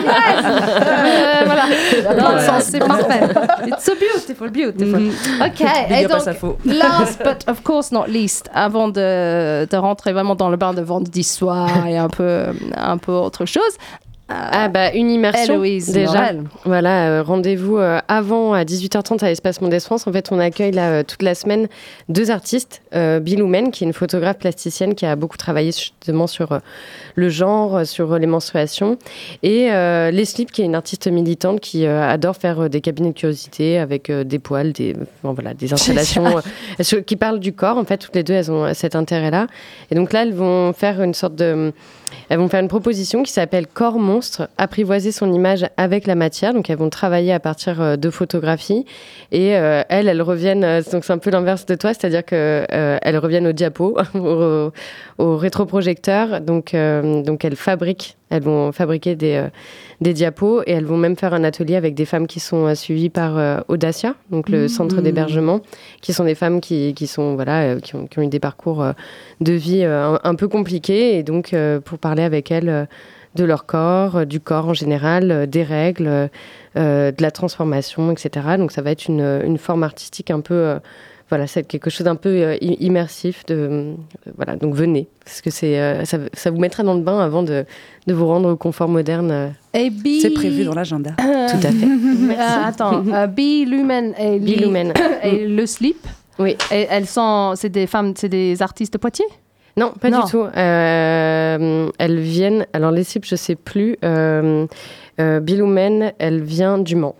[0.00, 0.44] yes.
[0.46, 2.60] Euh, voilà.
[2.60, 3.20] C'est parfait.
[3.66, 5.00] It's so beautiful, beautiful.
[5.00, 5.12] Mhm.
[5.48, 5.60] Ok.
[5.90, 10.56] Et donc, last but of course not least, avant de, de rentrer vraiment dans le
[10.56, 13.76] bain de vendredi soir et un peu, un peu autre chose.
[14.30, 16.32] Ah bah une immersion Héloïse déjà.
[16.66, 20.06] Voilà, euh, rendez-vous euh, avant à 18h30 à l'Espace Mondes France.
[20.06, 21.66] En fait, on accueille là euh, toute la semaine
[22.10, 22.82] deux artistes.
[22.94, 26.58] Euh, Bill Oumen, qui est une photographe plasticienne qui a beaucoup travaillé justement sur euh,
[27.18, 28.96] le genre, euh, sur les menstruations.
[29.42, 33.10] Et euh, Leslie, qui est une artiste militante qui euh, adore faire euh, des cabinets
[33.10, 37.52] de curiosité avec euh, des poils, des, bon, voilà, des installations euh, qui parlent du
[37.52, 37.76] corps.
[37.76, 39.48] En fait, toutes les deux, elles ont cet intérêt-là.
[39.90, 41.72] Et donc là, elles vont faire une sorte de...
[42.28, 46.54] Elles vont faire une proposition qui s'appelle Corps monstre, apprivoiser son image avec la matière.
[46.54, 48.84] Donc elles vont travailler à partir euh, de photographies.
[49.32, 52.66] Et euh, elles, elles reviennent, euh, donc c'est un peu l'inverse de toi, c'est-à-dire que
[52.70, 54.72] euh, elles reviennent au diapo, au,
[55.18, 56.40] au rétroprojecteur.
[56.40, 59.48] Donc, euh, donc elles fabriquent, elles vont fabriquer des, euh,
[60.00, 62.74] des diapos et elles vont même faire un atelier avec des femmes qui sont euh,
[62.74, 65.60] suivies par euh, Audacia, donc le centre d'hébergement,
[66.00, 68.40] qui sont des femmes qui, qui sont voilà, euh, qui, ont, qui ont eu des
[68.40, 68.92] parcours euh,
[69.40, 72.84] de vie euh, un, un peu compliqués et donc euh, pour parler avec elles euh,
[73.34, 76.28] de leur corps, euh, du corps en général, euh, des règles, euh,
[76.76, 78.56] euh, de la transformation, etc.
[78.58, 80.78] Donc ça va être une, une forme artistique un peu, euh,
[81.28, 83.44] voilà, c'est quelque chose d'un peu euh, immersif.
[83.46, 83.94] De, euh,
[84.36, 87.42] voilà, donc venez, parce que c'est, euh, ça, ça vous mettra dans le bain avant
[87.42, 87.64] de,
[88.06, 89.52] de vous rendre au confort moderne.
[89.74, 90.20] Et B.
[90.20, 91.10] C'est prévu dans l'agenda.
[91.18, 92.36] Tout à fait.
[92.38, 94.36] Attends, euh, B, Lumen et,
[95.24, 96.06] et Le Sleep.
[96.38, 96.56] Oui.
[96.70, 99.26] Et elles sont, c'est des femmes, c'est des artistes de Poitiers?
[99.76, 100.24] Non, pas Non.
[100.24, 100.42] du tout.
[100.42, 102.66] Euh, elles viennent.
[102.72, 103.96] Alors, les cibles, je sais plus.
[104.04, 104.66] Euh,
[105.20, 107.14] euh, Biloumen, elle vient du Mans.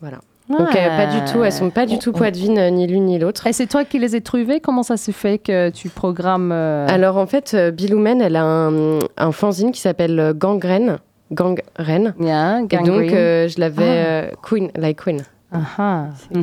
[0.00, 0.18] Voilà.
[0.48, 1.42] Donc, euh, pas du tout.
[1.42, 3.46] Elles sont pas du tout poitevines, euh, ni l'une ni l'autre.
[3.46, 4.60] Et c'est toi qui les as trouvées?
[4.60, 8.44] Comment ça se fait que tu programmes euh, Alors, en fait, euh, Biloumen, elle a
[8.44, 10.98] un, un fanzine qui s'appelle euh, Gangrène.
[11.32, 12.14] Gangrène.
[12.20, 14.30] yeah, Et donc, je l'avais.
[14.32, 14.36] Ah.
[14.42, 15.22] Queen, like Queen.
[15.52, 16.04] Ah ah.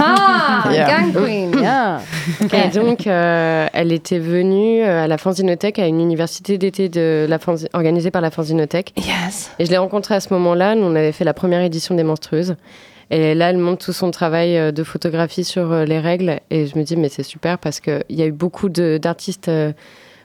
[0.00, 0.86] Ah, Yeah.
[0.88, 2.00] Gang Queen, yeah.
[2.52, 7.38] Et donc, euh, elle était venue à la Fanzinothèque, à une université d'été de la
[7.38, 8.92] Fanzi- organisée par la Fanzinothèque.
[8.96, 9.50] Yes.
[9.58, 10.74] Et je l'ai rencontrée à ce moment-là.
[10.74, 12.54] Nous, on avait fait la première édition des Monstrueuses.
[13.10, 16.40] Et là, elle montre tout son travail euh, de photographie sur euh, les règles.
[16.50, 19.72] Et je me dis, mais c'est super parce qu'il y a eu beaucoup d'artistes euh,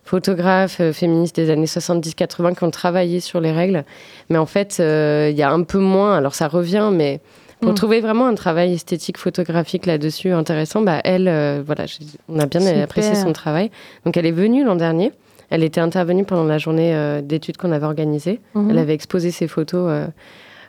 [0.06, 3.84] photographes féministes des années 70-80 qui ont travaillé sur les règles.
[4.30, 6.18] Mais en fait, euh, il y a un peu moins.
[6.18, 7.20] Alors, ça revient, mais
[7.62, 7.76] pour Mm.
[7.76, 11.86] trouver vraiment un travail esthétique photographique là-dessus intéressant, bah, elle, euh, voilà,
[12.30, 12.84] on a bien Super.
[12.84, 13.70] apprécié son travail.
[14.06, 15.12] Donc, elle est venue l'an dernier.
[15.52, 18.40] Elle était intervenue pendant la journée euh, d'études qu'on avait organisée.
[18.56, 18.70] Mhm.
[18.72, 19.92] Elle avait exposé ses photos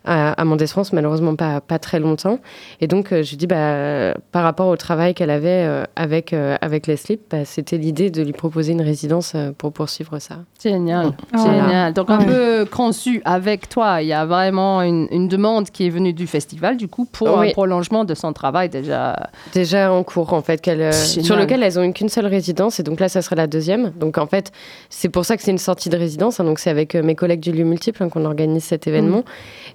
[0.05, 2.39] à, à Mendès France, malheureusement pas, pas très longtemps.
[2.81, 6.33] Et donc, euh, je lui dis, bah, par rapport au travail qu'elle avait euh, avec,
[6.33, 10.19] euh, avec les slips, bah, c'était l'idée de lui proposer une résidence euh, pour poursuivre
[10.19, 10.37] ça.
[10.63, 11.93] Génial, génial.
[11.93, 12.27] Donc un Ouais.
[12.27, 14.03] peu conçu avec toi.
[14.03, 17.39] Il y a vraiment une, une demande qui est venue du festival, du coup, pour
[17.39, 17.49] Oui.
[17.49, 19.29] un prolongement de son travail déjà.
[19.53, 22.81] Déjà en cours, en fait, euh, sur lequel elles ont eu qu'une seule résidence.
[22.81, 23.91] Et donc là, ça sera la deuxième.
[23.99, 24.53] Donc en fait,
[24.89, 26.41] c'est pour ça que c'est une sortie de résidence.
[26.41, 26.45] hein.
[26.45, 29.25] donc c'est avec mes collègues du lieu multiple hein, qu'on organise cet événement.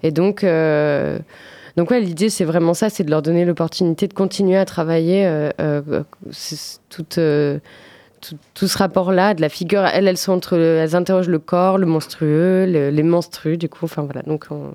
[0.04, 0.44] Et donc.
[0.44, 1.20] euh,
[1.78, 5.26] donc ouais, l'idée c'est vraiment ça, c'est de leur donner l'opportunité de continuer à travailler
[5.28, 5.82] euh, euh,
[6.90, 7.20] toute,
[8.22, 9.84] tout, tout ce rapport-là, de la figure.
[9.86, 13.68] Elles, elles sont entre, le- elles interrogent le corps, le monstrueux, le- les menstrues, du
[13.68, 13.84] coup.
[13.86, 14.72] Enfin voilà, donc on-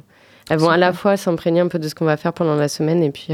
[0.50, 2.68] elles vont à la fois s'imprégner un peu de ce qu'on va faire pendant la
[2.68, 3.28] semaine et puis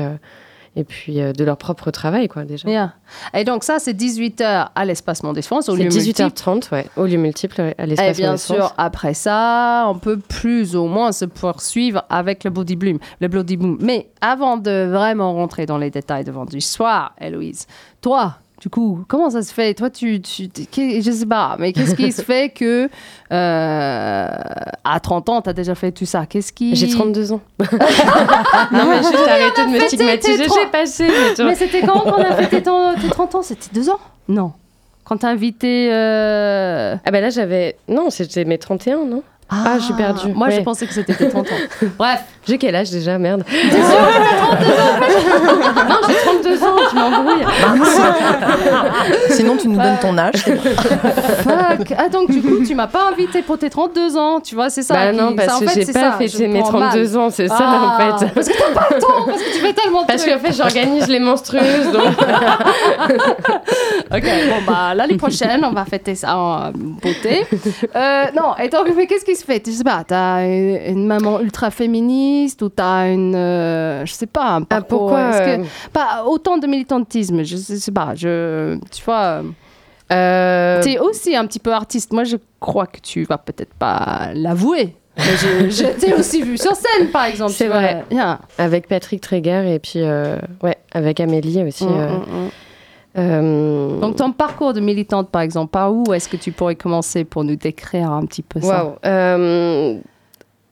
[0.77, 2.69] et puis euh, de leur propre travail, quoi, déjà.
[2.69, 2.93] Yeah.
[3.35, 6.23] Et donc ça, c'est 18h à l'espace Mont des France, au lieu multiple.
[6.23, 10.19] 18h30, ouais, au lieu multiple, à Et l'espace Eh bien sûr, après ça, on peut
[10.19, 12.99] plus ou moins se poursuivre avec le Body Bloom.
[13.21, 13.79] Le Body Bloom.
[13.81, 17.67] Mais avant de vraiment rentrer dans les détails de vendredi soir, Héloïse,
[18.03, 19.75] toi, du coup, comment ça se fait?
[19.75, 22.89] Toi, tu, tu je sais pas, mais qu'est-ce qui se fait que
[23.31, 24.29] euh,
[24.83, 26.27] à 30 ans, tu as déjà fait tout ça?
[26.27, 27.41] Qu'est-ce qui J'ai 32 ans.
[27.61, 30.47] non, mais juste arrêtez de me stigmatiser.
[30.47, 31.07] tes J'ai passé.
[31.45, 33.43] mais c'était quand qu'on a fêté ton- tes 30 ans?
[33.43, 34.01] C'était deux ans?
[34.27, 34.51] Non.
[35.05, 35.89] Quand t'as invité.
[35.93, 37.77] euh, Ah bah là, j'avais...
[37.87, 39.23] Non, c'était mes 31, non?
[39.49, 40.33] Ah, j'ai perdu.
[40.35, 41.55] Moi, je pensais que c'était tes 30 ans.
[41.99, 42.21] Bref.
[42.49, 43.19] J'ai quel âge déjà?
[43.19, 43.43] Merde.
[45.89, 47.45] non, j'ai 32 ans, tu m'embrouilles.
[49.31, 50.45] Sinon, tu nous donnes ton âge.
[50.45, 51.93] Fuck.
[51.99, 54.83] Ah, donc, du coup, tu m'as pas invité pour tes 32 ans, tu vois, c'est
[54.83, 54.95] ça.
[54.95, 56.61] Bah qui- non, parce ça, en que fait, j'ai c'est pas ça, je fêté mes
[56.61, 56.91] prends mal.
[56.91, 58.33] 32 ans, c'est ça Ah, en fait.
[58.35, 60.53] Parce que t'as pas le temps, parce que tu fais tellement de Parce qu'en fait,
[60.57, 62.03] j'organise les monstrueuses, donc...
[64.15, 67.45] Ok, bon, bah, l'année prochaine, on va fêter ça en beauté.
[67.95, 71.07] Euh, non, et donc, mais qu'est-ce qui se fait Je sais pas, t'as une, une
[71.07, 73.35] maman ultra féministe ou t'as une.
[73.35, 74.99] euh, je sais pas, un Ah, parcours.
[74.99, 78.79] pourquoi que- euh, Pas autant de militantisme, je sais, pas, je.
[78.93, 79.43] Tu vois.
[80.13, 82.13] euh, Tu es aussi un petit peu artiste.
[82.13, 84.95] Moi, je crois que tu vas peut-être pas l'avouer.
[85.19, 87.53] Je, je t'ai aussi vu sur scène, par exemple.
[87.53, 88.05] C'est vrai.
[88.11, 88.39] Yeah.
[88.59, 91.87] Avec Patrick Tréguer et puis euh, ouais, avec Amélie aussi.
[91.87, 92.51] Mm, mm, mm.
[93.19, 97.25] Euh, Donc, ton parcours de militante, par exemple, par où est-ce que tu pourrais commencer
[97.25, 98.85] pour nous décrire un petit peu ça?
[98.85, 98.97] Waouh.
[99.07, 99.99] Euh,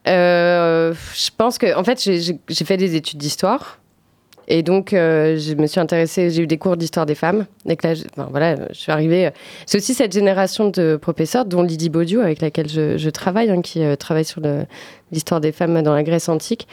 [0.07, 3.79] euh, je pense que, en fait, j'ai- fait des études d'histoire.
[4.47, 7.47] Et donc, je me suis intéressée, j'ai eu des cours d'histoire des femmes.
[7.67, 9.31] Et que là, je, voilà, je suis arrivée.
[9.65, 13.63] C'est aussi cette génération de professeurs, dont Lydie Baudieu, avec laquelle je, je travaille, hein,
[13.63, 14.65] qui travaille sur le-
[15.11, 16.67] l'histoire des femmes dans la Grèce antique,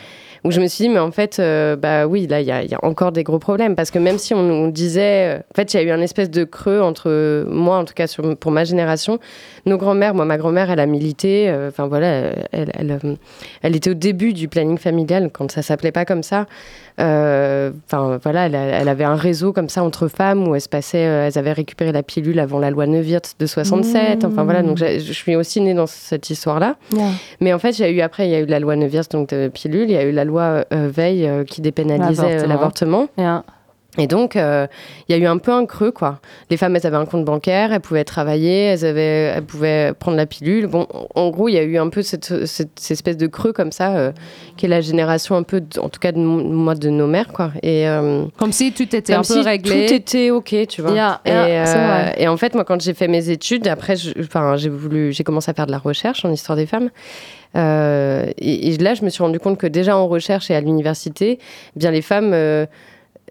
[0.44, 2.62] où je me suis dit, mais en fait, euh, bah oui, là, il y a,
[2.64, 3.76] il y a encore des gros problèmes.
[3.76, 5.36] Parce que même si on nous disait.
[5.36, 7.94] euh, En fait, il y a eu un espèce de creux entre moi, en tout
[7.94, 9.20] cas, sur, pour ma génération,
[9.66, 11.48] nos grands-mères, moi, ma grand-mère, elle a milité.
[11.48, 12.98] euh, Enfin, voilà, elle, elle,
[13.62, 16.46] elle était au début du planning familial, quand ça s'appelait pas comme ça.
[16.98, 21.38] Enfin, voilà, elle, avait un réseau comme ça entre femmes où elles se passaient, elles
[21.38, 24.24] avaient récupéré la pilule avant la loi Neuwirth de 67.
[24.24, 26.76] Enfin, voilà, donc j'ai- je suis aussi née dans cette histoire-là.
[26.92, 27.08] Yeah.
[27.40, 29.48] Mais en fait, a eu après, il y a eu la loi Neuwirth, donc de
[29.48, 33.08] pilule, il y a eu la loi euh, Veil euh, qui dépénalisait euh, L'avortement.
[33.08, 33.08] l'avortement.
[33.18, 33.44] Yeah.
[33.98, 34.66] Et donc, euh,
[35.06, 36.20] il y a eu un peu un creux, quoi.
[36.48, 40.16] Les femmes, elles avaient un compte bancaire, elles pouvaient travailler, elles, avaient, elles pouvaient prendre
[40.16, 40.66] la pilule.
[40.66, 43.52] Bon, en gros, il y a eu un peu cette, cette- cette espèce de creux
[43.52, 44.12] comme ça, euh,
[44.56, 47.06] qui est la génération un peu, de- en tout cas, de mo- moi, de nos
[47.06, 47.52] mères, quoi.
[47.62, 49.84] Et, euh, Comme si tout était un peu si réglé.
[49.86, 50.92] Tout était OK, tu vois.
[50.92, 55.22] Yeah, et, yeah, en fait, moi, quand j'ai fait mes études, après, j'ai voulu, j'ai
[55.22, 56.88] commencé à faire de la recherche en histoire des femmes.
[57.54, 61.38] Et, et là, je me suis rendu compte que déjà en recherche et à l'université,
[61.40, 62.34] eh bien les femmes.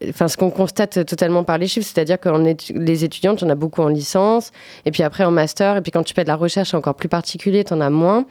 [0.04, 2.30] Euh, Enfin, ce qu'on constate totalement par les chiffres, c'est-à-dire que
[2.74, 4.52] les étudiantes, en a beaucoup en licence,
[4.86, 7.10] et puis après en master, et puis quand tu fais de la recherche, encore plus
[7.10, 8.26] particulier, tu en as moins,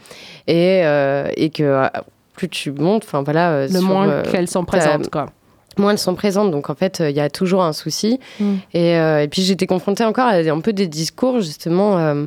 [0.47, 1.87] et, euh, et que euh,
[2.35, 3.51] plus tu montes, enfin voilà.
[3.53, 5.27] euh, Le sur, moins euh, qu'elles sont présentes, quoi.
[5.79, 6.51] moins elles sont présentes.
[6.51, 8.19] Donc en fait, euh, il y a toujours un souci.
[8.41, 8.55] Mm.
[8.75, 12.25] Et, euh, et puis j'étais confrontée encore à un peu des discours justement euh,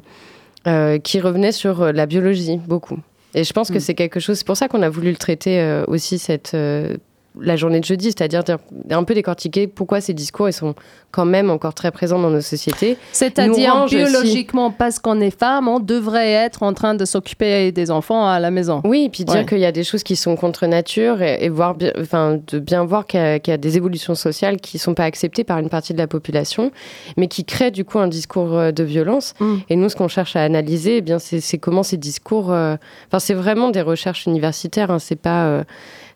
[0.68, 3.00] euh, qui revenaient sur euh, la biologie beaucoup.
[3.34, 3.82] Et je pense que Mm.
[3.82, 4.38] c'est quelque chose.
[4.38, 6.96] C'est pour ça qu'on a voulu le traiter euh, aussi cette euh,
[7.40, 8.60] la journée de jeudi, c'est-à-dire dire-
[8.92, 10.76] un peu décortiquer pourquoi ces discours ils sont
[11.12, 12.98] quand même encore très présents dans nos sociétés.
[13.12, 13.96] C'est-à-dire aussi.
[13.96, 18.40] biologiquement, parce qu'on est femme, on devrait être en train de s'occuper des enfants à
[18.40, 18.82] la maison.
[18.84, 19.46] Oui, et puis dire Ouais.
[19.46, 22.84] qu'il y a des choses qui sont contre nature et, et voir, enfin, de bien
[22.84, 25.60] voir qu'il y, a- qu'il y a des évolutions sociales qui sont pas acceptées par
[25.60, 26.72] une partie de la population,
[27.18, 29.34] mais qui créent du coup un discours euh, de violence.
[29.40, 29.56] Mm.
[29.70, 32.52] Et nous, ce qu'on cherche à analyser, eh bien, c'est c'est comment ces discours.
[32.52, 32.76] euh,
[33.08, 34.90] Enfin, c'est vraiment des recherches universitaires.
[34.92, 35.46] Hein, c'est pas.
[35.46, 35.64] euh,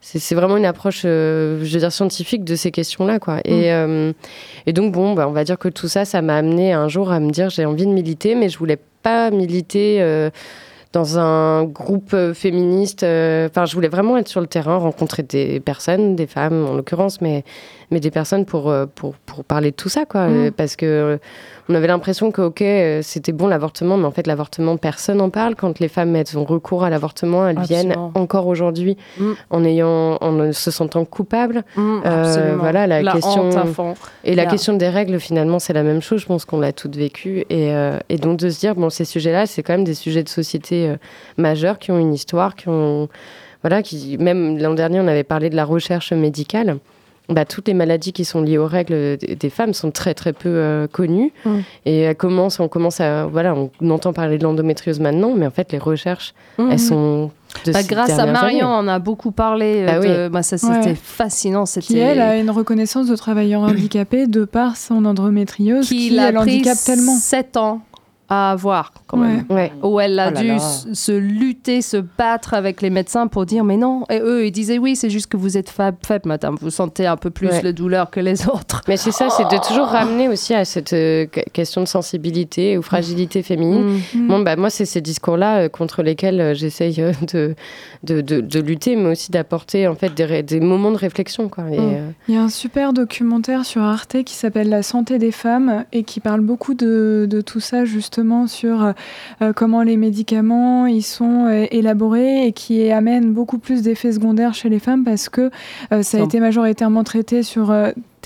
[0.02, 3.40] c'est vraiment une approche, euh, je veux dire, scientifique de ces questions-là, quoi.
[3.46, 4.14] Et, euh,
[4.66, 7.12] et donc, bon, bah, on va dire que tout ça, ça m'a amené un jour
[7.12, 10.02] à me dire, j'ai envie de militer, mais je voulais pas militer.
[10.02, 10.30] euh,
[10.94, 13.04] dans un groupe féministe.
[13.04, 17.20] Enfin, je voulais vraiment être sur le terrain, rencontrer des personnes, des femmes en l'occurrence,
[17.20, 17.44] mais,
[17.90, 20.28] mais des personnes pour, euh, pour, pour parler de tout ça, quoi.
[20.28, 20.36] Mm.
[20.48, 21.18] Euh, Parce que euh,
[21.70, 22.64] on avait l'impression que, ok,
[23.04, 25.56] c'était bon l'avortement, mais en fait, l'avortement, personne n'en parle.
[25.56, 29.32] Quand les femmes elles ont recours à l'avortement, elles viennent encore aujourd'hui Mm.
[29.52, 31.64] en, ayant, en se sentant coupables.
[31.76, 33.98] Mm, Euh, voilà, la question- honte.
[34.24, 34.52] Et la Yeah.
[34.52, 36.22] question des règles, finalement, c'est la même chose.
[36.22, 37.40] Je pense qu'on l'a toutes vécu.
[37.50, 40.24] Et, euh, et donc, de se dire, bon, ces sujets-là, c'est quand même des sujets
[40.24, 40.96] de société euh,
[41.38, 43.08] majeurs qui ont une histoire, qui ont.
[43.64, 46.78] Voilà, qui, même l'an dernier, on avait parlé de la recherche médicale.
[47.30, 50.48] Bah, toutes les maladies qui sont liées aux règles des femmes sont très très peu
[50.50, 51.58] euh, connues Mm.
[51.86, 55.52] et elles commencent, on commence à voilà on entend parler de l'endométriose maintenant mais en
[55.52, 56.72] fait les recherches Mhm.
[56.72, 57.32] elles sont
[57.66, 58.86] de Bah, grâce à Marion, années.
[58.86, 59.82] on a beaucoup parlé.
[59.82, 60.24] euh, Bah de...
[60.26, 60.30] oui.
[60.30, 60.96] bah, ça, c'était Ouais.
[60.96, 61.66] fascinant.
[61.66, 66.20] C'était qui elle a une reconnaissance de travailleur handicapé de par son endométriose qui, qui
[66.20, 67.16] a elle pris handicape tellement.
[67.16, 67.82] 7 ans
[68.30, 69.46] à avoir quand même.
[69.50, 70.60] ouais Où elle a Oh là dû là.
[70.60, 74.04] se lutter, se battre avec les médecins pour dire mais non.
[74.10, 76.58] Et eux, ils disaient oui, c'est juste que vous êtes faible, faible madame.
[76.62, 77.62] Vous sentez un peu plus Ouais.
[77.62, 78.82] la douleur que les autres.
[78.88, 82.78] Mais c'est ça, c'est de toujours ramener aussi à cette euh, que- question de sensibilité
[82.78, 84.00] ou fragilité féminine.
[84.14, 84.28] Mm.
[84.28, 87.56] Bon, bah, moi, c'est ces discours-là euh, contre lesquels euh, j'essaye euh, de,
[88.04, 91.48] de, de, de lutter, mais aussi d'apporter en fait des, des moments de réflexion.
[91.48, 91.64] Quoi.
[91.72, 91.94] Et, Mm.
[91.96, 95.86] euh, Il y a un super documentaire sur Arte qui s'appelle La santé des femmes
[95.94, 98.17] et qui parle beaucoup de, de tout ça justement
[98.48, 98.92] sur euh,
[99.42, 104.54] euh, comment les médicaments ils sont euh, élaborés et qui amène beaucoup plus d'effets secondaires
[104.54, 105.52] chez les femmes parce que
[106.02, 107.74] ça a été majoritairement traité sur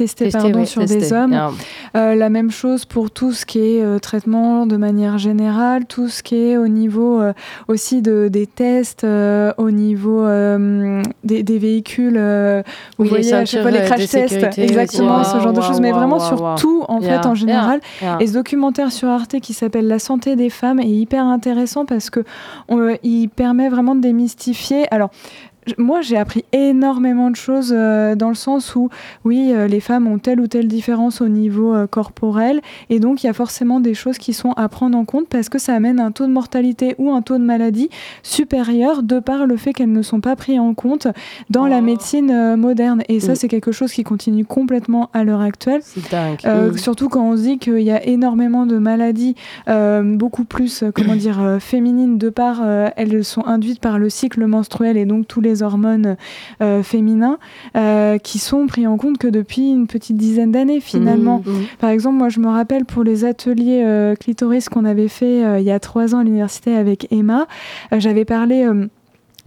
[0.05, 0.97] testé, Testé, pardon, sur Testé.
[0.97, 1.31] des hommes.
[1.31, 1.51] Yeah.
[1.95, 6.07] Euh, la même chose pour tout ce qui est euh, traitement de manière générale, tout
[6.09, 7.33] ce qui est au niveau euh,
[7.67, 10.25] aussi de, des tests, au niveau
[11.23, 12.17] des, des véhicules.
[12.97, 15.65] vous Oui, voyez à chaque fois les crash tests, sécurité exactement ce genre de Wow,
[15.67, 17.79] choses, mais vraiment sur tout en Yeah, fait en général.
[18.01, 18.17] yeah.
[18.19, 22.09] Et ce documentaire sur Arte qui s'appelle La santé des femmes est hyper intéressant parce
[22.09, 22.21] que
[22.69, 24.85] on- il permet vraiment de démystifier.
[24.91, 25.09] Alors
[25.77, 28.89] moi, j'ai appris énormément de choses euh, dans le sens où,
[29.25, 33.23] oui, euh, les femmes ont telle ou telle différence au niveau euh, corporel, et donc
[33.23, 35.75] il y a forcément des choses qui sont à prendre en compte parce que ça
[35.75, 37.89] amène un taux de mortalité ou un taux de maladie
[38.23, 41.07] supérieur de par le fait qu'elles ne sont pas prises en compte
[41.49, 41.81] dans la Oh.
[41.81, 43.03] médecine moderne.
[43.09, 43.35] Et ça, Mm.
[43.35, 45.81] c'est quelque chose qui continue complètement à l'heure actuelle.
[45.83, 46.39] C'est dingue.
[46.43, 46.77] Mm.
[46.77, 49.35] Surtout quand on se dit qu'il y a énormément de maladies,
[49.67, 52.61] beaucoup plus, comment dire, féminines, de par
[52.95, 56.17] elles sont induites par le cycle menstruel et donc tous les hormones
[56.61, 57.37] euh, féminins,
[57.75, 61.43] euh, qui sont pris en compte que depuis une petite dizaine d'années finalement.
[61.45, 61.51] Mm.
[61.79, 65.59] Par exemple, moi je me rappelle pour les ateliers euh, clitoris qu'on avait fait euh,
[65.59, 67.47] il y a trois ans à l'université avec Emma,
[67.91, 68.67] j'avais parlé.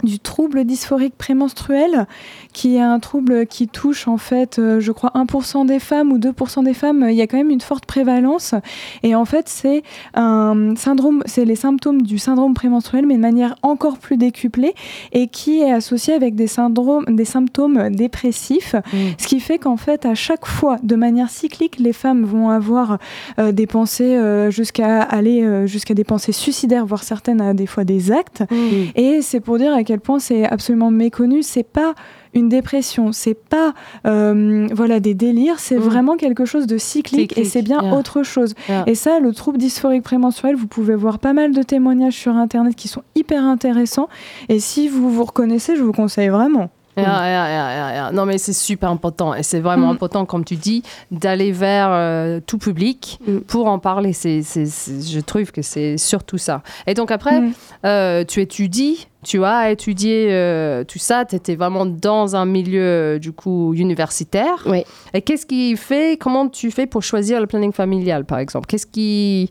[0.05, 2.07] Du trouble dysphorique prémenstruel,
[2.53, 6.19] qui est un trouble qui touche en fait, euh, je crois, 1% des femmes ou
[6.19, 7.07] 2% des femmes.
[7.09, 8.55] Il y a quand même une forte prévalence.
[9.03, 9.83] Et en fait, c'est
[10.15, 14.75] un syndrome, c'est les symptômes du syndrome prémenstruel, mais de manière encore plus décuplée
[15.13, 18.77] et qui est associé avec des syndromes, des symptômes dépressifs.
[19.19, 22.99] Ce qui fait qu'en fait, à chaque fois, de manière cyclique, les femmes vont avoir
[23.39, 27.67] euh, des pensées euh, jusqu'à aller euh, jusqu'à des pensées suicidaires, voire certaines à des
[27.67, 28.45] fois des actes.
[28.51, 28.55] Mm.
[28.97, 31.45] Et c'est pour dire à quel quel point c'est absolument méconnu.
[31.45, 31.95] C'est pas
[32.35, 33.75] une dépression, c'est pas
[34.07, 35.83] euh, voilà des délires, c'est Mm.
[35.83, 37.95] vraiment quelque chose de cyclique, et c'est bien yeah.
[37.95, 38.55] autre chose.
[38.69, 38.83] Yeah.
[38.89, 42.75] Et ça, le trouble dysphorique prémenstruel, vous pouvez voir pas mal de témoignages sur internet
[42.75, 44.09] qui sont hyper intéressants.
[44.49, 46.71] Et si vous vous reconnaissez, je vous conseille vraiment.
[46.97, 48.13] Yeah, yeah, yeah, yeah, yeah.
[48.13, 49.35] Non, mais c'est super important.
[49.35, 49.97] Et c'est vraiment Mm.
[49.97, 53.39] important, comme tu dis, d'aller vers euh, tout public Mm.
[53.49, 54.13] pour en parler.
[54.13, 56.63] C'est, je trouve que c'est surtout ça.
[56.87, 57.43] Et donc après,
[57.85, 62.81] euh, tu étudies, tu as étudié euh, tout ça, tu étais vraiment dans un milieu,
[62.83, 64.63] euh, du coup, universitaire.
[64.67, 64.85] Oui.
[65.13, 68.67] Et qu'est-ce qui fait, comment tu fais pour choisir le planning familial, par exemple?
[68.67, 69.51] Qu'est-ce qui...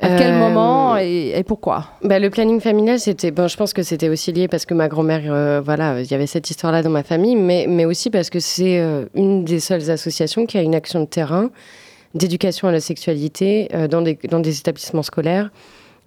[0.00, 1.86] À quel Euh, moment et, et pourquoi?
[2.02, 4.88] Bah, le planning familial, c'était, bon, je pense que c'était aussi lié parce que ma
[4.88, 8.40] grand-mère, voilà, il y avait cette histoire-là dans ma famille, mais, mais aussi parce que
[8.40, 8.80] c'est
[9.14, 11.50] une des seules associations qui a une action de terrain
[12.14, 15.50] d'éducation à la sexualité dans, des, dans des établissements scolaires,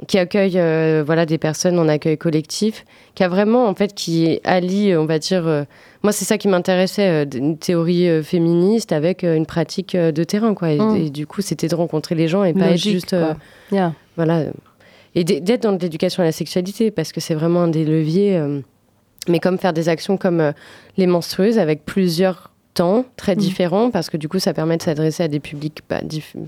[0.08, 2.86] qui accueille euh, voilà, des personnes en accueil collectif,
[3.16, 5.64] qui a vraiment, en fait, qui allie, on va dire, euh,
[6.04, 10.72] moi, c'est ça qui m'intéressait, euh, une théorie féministe avec une pratique de terrain, quoi.
[10.72, 10.96] Et, Mm.
[10.98, 13.16] et du coup, c'était de rencontrer les gens et pas Logique, être juste.
[13.72, 13.94] Yeah.
[14.16, 14.44] voilà.
[15.16, 18.42] Et d'être dans l'éducation à la sexualité, parce que c'est vraiment un des leviers.
[19.28, 20.54] mais comme faire des actions comme
[20.98, 25.24] les menstrueuses avec plusieurs temps très différents, parce que du coup, ça permet de s'adresser
[25.24, 26.02] à des publics bah,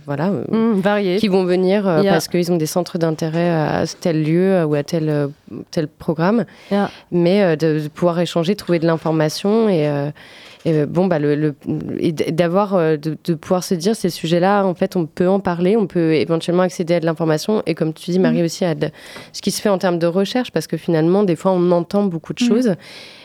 [0.05, 0.43] voilà, euh,
[0.75, 1.15] Mm, varié.
[1.17, 2.11] qui vont venir euh, Yeah.
[2.13, 5.29] parce qu'ils ont des centres d'intérêt à tel lieu euh, ou à tel,
[5.71, 6.45] tel programme.
[6.71, 6.91] Yeah.
[7.11, 9.87] Mais euh, de, de pouvoir échanger, trouver de l'information et.
[9.87, 10.11] euh,
[10.65, 11.55] et, bon, bah, le, le-
[11.99, 15.39] et d- d'avoir, de, de pouvoir se dire ces sujets-là, en fait, on peut en
[15.39, 17.63] parler, on peut éventuellement accéder à de l'information.
[17.67, 18.89] Et comme tu dis, Marie, aussi, à de-
[19.31, 22.03] ce qui se fait en termes de recherche, parce que finalement, des fois, on entend
[22.03, 22.49] beaucoup de Mhm.
[22.49, 22.73] choses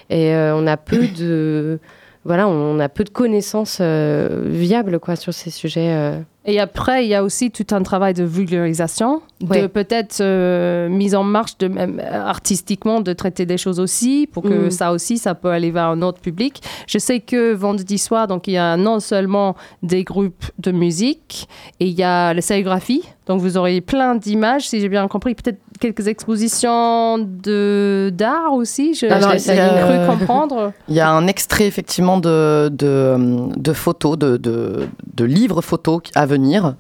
[0.09, 1.80] et on a peu de.
[2.24, 5.92] Voilà, on a peu de connaissances euh, viables quoi, sur ces sujets.
[5.92, 6.20] euh.
[6.44, 11.14] Et après, il y a aussi tout un travail de vulgarisation, de peut-être euh, mise
[11.14, 14.70] en marche de même artistiquement de traiter des choses aussi, pour que Mm.
[14.72, 16.60] ça aussi, ça peut aller vers un autre public.
[16.88, 19.54] Je sais que vendredi soir, donc il y a non seulement
[19.84, 21.48] des groupes de musique,
[21.78, 23.02] et il y a la sérigraphie.
[23.26, 28.95] Donc vous aurez plein d'images, si j'ai bien compris, peut-être quelques expositions de d'art aussi.
[28.95, 30.72] Je, Alors, y a- cru comprendre.
[30.89, 33.16] Il y a un extrait effectivement de, de,
[33.57, 36.74] de photos, de, de, de livres photos à venir.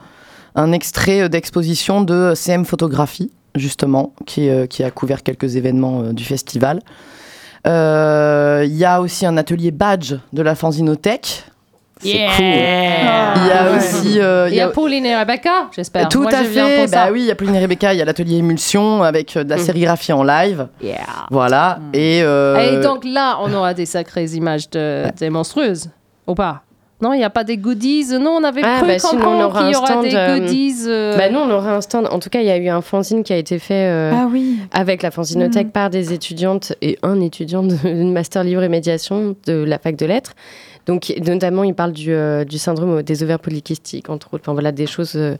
[0.54, 6.12] Un extrait d'exposition de CM Photographie, justement, qui, euh, qui a couvert quelques événements euh,
[6.12, 6.80] du festival.
[7.66, 11.44] Euh, Il y a aussi un atelier badge de la Fanzinothèque.
[12.02, 12.44] C'est cool.
[12.44, 14.20] Il y a aussi.
[14.20, 16.08] euh, Il y a Pauline et Rebecca, j'espère.
[16.08, 16.90] Tout Moi, à je viens fait.
[16.90, 19.44] Bah oui, il y a Pauline et Rebecca, il y a l'atelier émulsion avec euh,
[19.44, 19.60] de la Mm.
[19.60, 20.66] sérigraphie en live.
[20.82, 20.96] Yeah.
[21.30, 21.78] Voilà.
[21.92, 25.90] Et, euh, Et donc là, on aura des sacrées images de, des monstrueuses,
[26.26, 26.62] ou pas?
[27.00, 28.06] Non, il n'y a pas des goodies?
[28.20, 30.84] Non, on avait Ah, cru bah, comprendre qu'il y un aura stand, des euh, goodies.
[30.86, 32.06] euh, Bah, nous, on aura un stand.
[32.08, 34.28] En tout cas, il y a eu un fanzine qui a été fait euh, Ah
[34.30, 34.60] oui.
[34.70, 39.64] avec la fanzinothèque par des étudiantes et un étudiant d'une master livre et médiation de
[39.64, 40.34] la fac de lettres.
[40.86, 44.42] Donc, notamment, il parle du, euh, du syndrome des ovaires polykystiques, entre autres.
[44.44, 45.12] Enfin, voilà, des choses.
[45.14, 45.36] euh,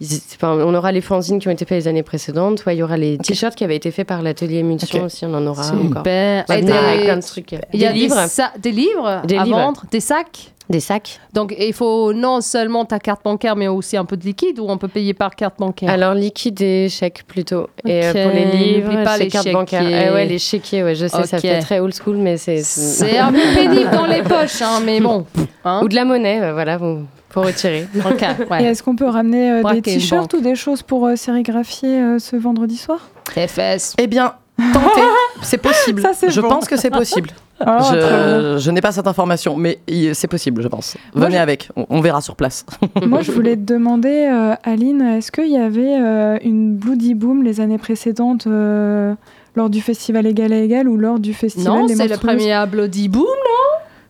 [0.00, 2.64] ils- enfin, on aura les fanzines qui ont été faites les années précédentes.
[2.66, 5.24] Ouais, il y aura les t-shirts qui avaient été faits par l'atelier émulsion aussi.
[5.26, 5.98] On en aura encore.
[5.98, 6.44] Super.
[6.46, 6.62] Des-
[7.04, 7.52] plein de trucs.
[7.72, 8.14] Il y a des livres,
[8.58, 9.56] Des, livres Des à livres.
[9.58, 10.52] vendre, des sacs.
[10.68, 11.20] Des sacs.
[11.32, 14.66] Donc, il faut non seulement ta carte bancaire, mais aussi un peu de liquide, ou
[14.68, 15.90] on peut payer par carte bancaire?
[15.90, 17.68] Alors, liquide et chèque plutôt.
[17.84, 19.82] Et euh, pour les livres, N'oublie pas les carte bancaire.
[19.82, 20.06] chéquiers.
[20.08, 21.42] Eh ouais, les chéquiers, ouais, je sais, ça Ok.
[21.42, 22.62] fait très old school, mais c'est.
[22.62, 25.24] C'est un peu pénible dans les poches, hein, mais bon.
[25.64, 27.86] Hein Ou de la monnaie, euh, voilà, vous, pour retirer.
[28.60, 32.18] Et est-ce qu'on peut ramener euh, des t-shirts ou des choses pour euh, sérigraphier euh,
[32.18, 33.08] ce vendredi soir?
[33.34, 33.94] TFS.
[33.98, 35.00] Eh bien, tentez,
[35.42, 36.02] c'est possible.
[36.02, 36.48] Ça, c'est je bon.
[36.48, 37.30] pense que c'est possible.
[37.58, 39.78] Ah, je je n'ai pas cette information, mais
[40.12, 40.94] c'est possible, je pense.
[41.14, 42.66] Moi, Venez je- avec, on, on verra sur place.
[43.02, 47.42] Moi, je voulais te demander, euh, Aline, est-ce qu'il y avait euh, une Bloody Boom
[47.42, 49.14] les années précédentes euh,
[49.54, 53.08] lors du festival Égal à Égal ou lors du festival Non, c'est le premier Bloody
[53.08, 53.24] Boom.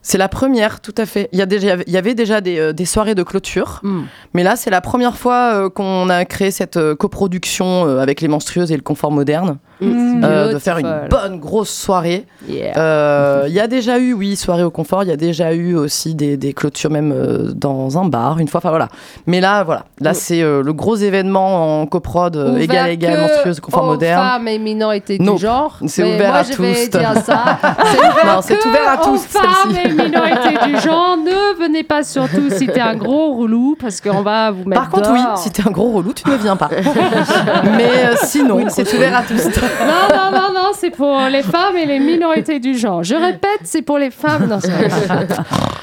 [0.08, 1.28] C'est la première, tout à fait.
[1.32, 4.02] Il y, a déjà, il y avait déjà des, euh, des soirées de clôture, Hmm.
[4.34, 8.20] mais là, c'est la première fois euh, qu'on a créé cette euh, coproduction euh, avec
[8.20, 10.24] les menstrueuses et le confort moderne, Mm.
[10.24, 12.24] euh, de faire une bonne grosse soirée.
[12.48, 12.78] Yeah.
[12.78, 15.02] Euh, Il y a déjà eu, oui, soirée au confort.
[15.02, 18.48] Il y a déjà eu aussi des, des clôtures même euh, dans un bar une
[18.48, 18.58] fois.
[18.58, 18.88] Enfin voilà.
[19.26, 19.84] Mais là, voilà.
[20.00, 20.14] Là, Mm.
[20.14, 23.86] c'est euh, le gros événement en coprod euh, Ouvert égal égal que monstrueuse confort aux
[23.88, 24.22] moderne.
[24.22, 25.78] femmes et minorités du genre.
[25.86, 26.54] C'est ouvert moi, à tous.
[26.74, 27.12] C'est ouvert
[28.24, 29.95] Non, c'est que ouvert à tous, celle-ci.
[30.00, 34.22] Et minorités du genre, ne venez pas surtout si t'es un gros relou parce qu'on
[34.22, 36.70] va vous mettre Par contre, oui, si t'es un gros relou, tu ne viens pas.
[37.76, 39.44] Mais euh, sinon, c'est ouvert à tous.
[39.44, 39.50] Non,
[40.16, 43.02] non, non, non, c'est pour les femmes et les minorités du genre.
[43.02, 44.46] Je répète, c'est pour les femmes.
[44.48, 44.58] Non.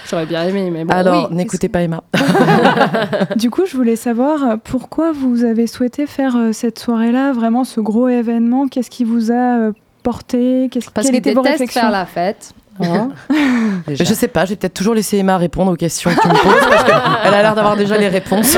[0.09, 0.93] J'aurais bien aimé, mais bon.
[0.93, 1.35] Alors, oui.
[1.35, 2.03] n'écoutez pas Emma.
[3.35, 7.63] Du coup, je voulais savoir euh, pourquoi vous avez souhaité faire euh, cette soirée-là, vraiment
[7.63, 8.67] ce gros événement?
[8.67, 9.71] Qu'est-ce qui vous a euh,
[10.03, 10.69] porté?
[10.71, 12.53] Qu'est-ce- Parce qu'ils détestent faire la fête.
[12.81, 13.09] Hein
[13.87, 16.33] Je sais pas, je vais peut-être toujours laisser Emma répondre aux questions que tu me
[16.33, 18.57] poses parce qu'elle a l'air d'avoir déjà les réponses.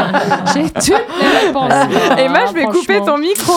[0.54, 0.88] J'ai toutes
[1.20, 1.72] les réponses.
[2.18, 3.52] Emma, je vais couper ton micro.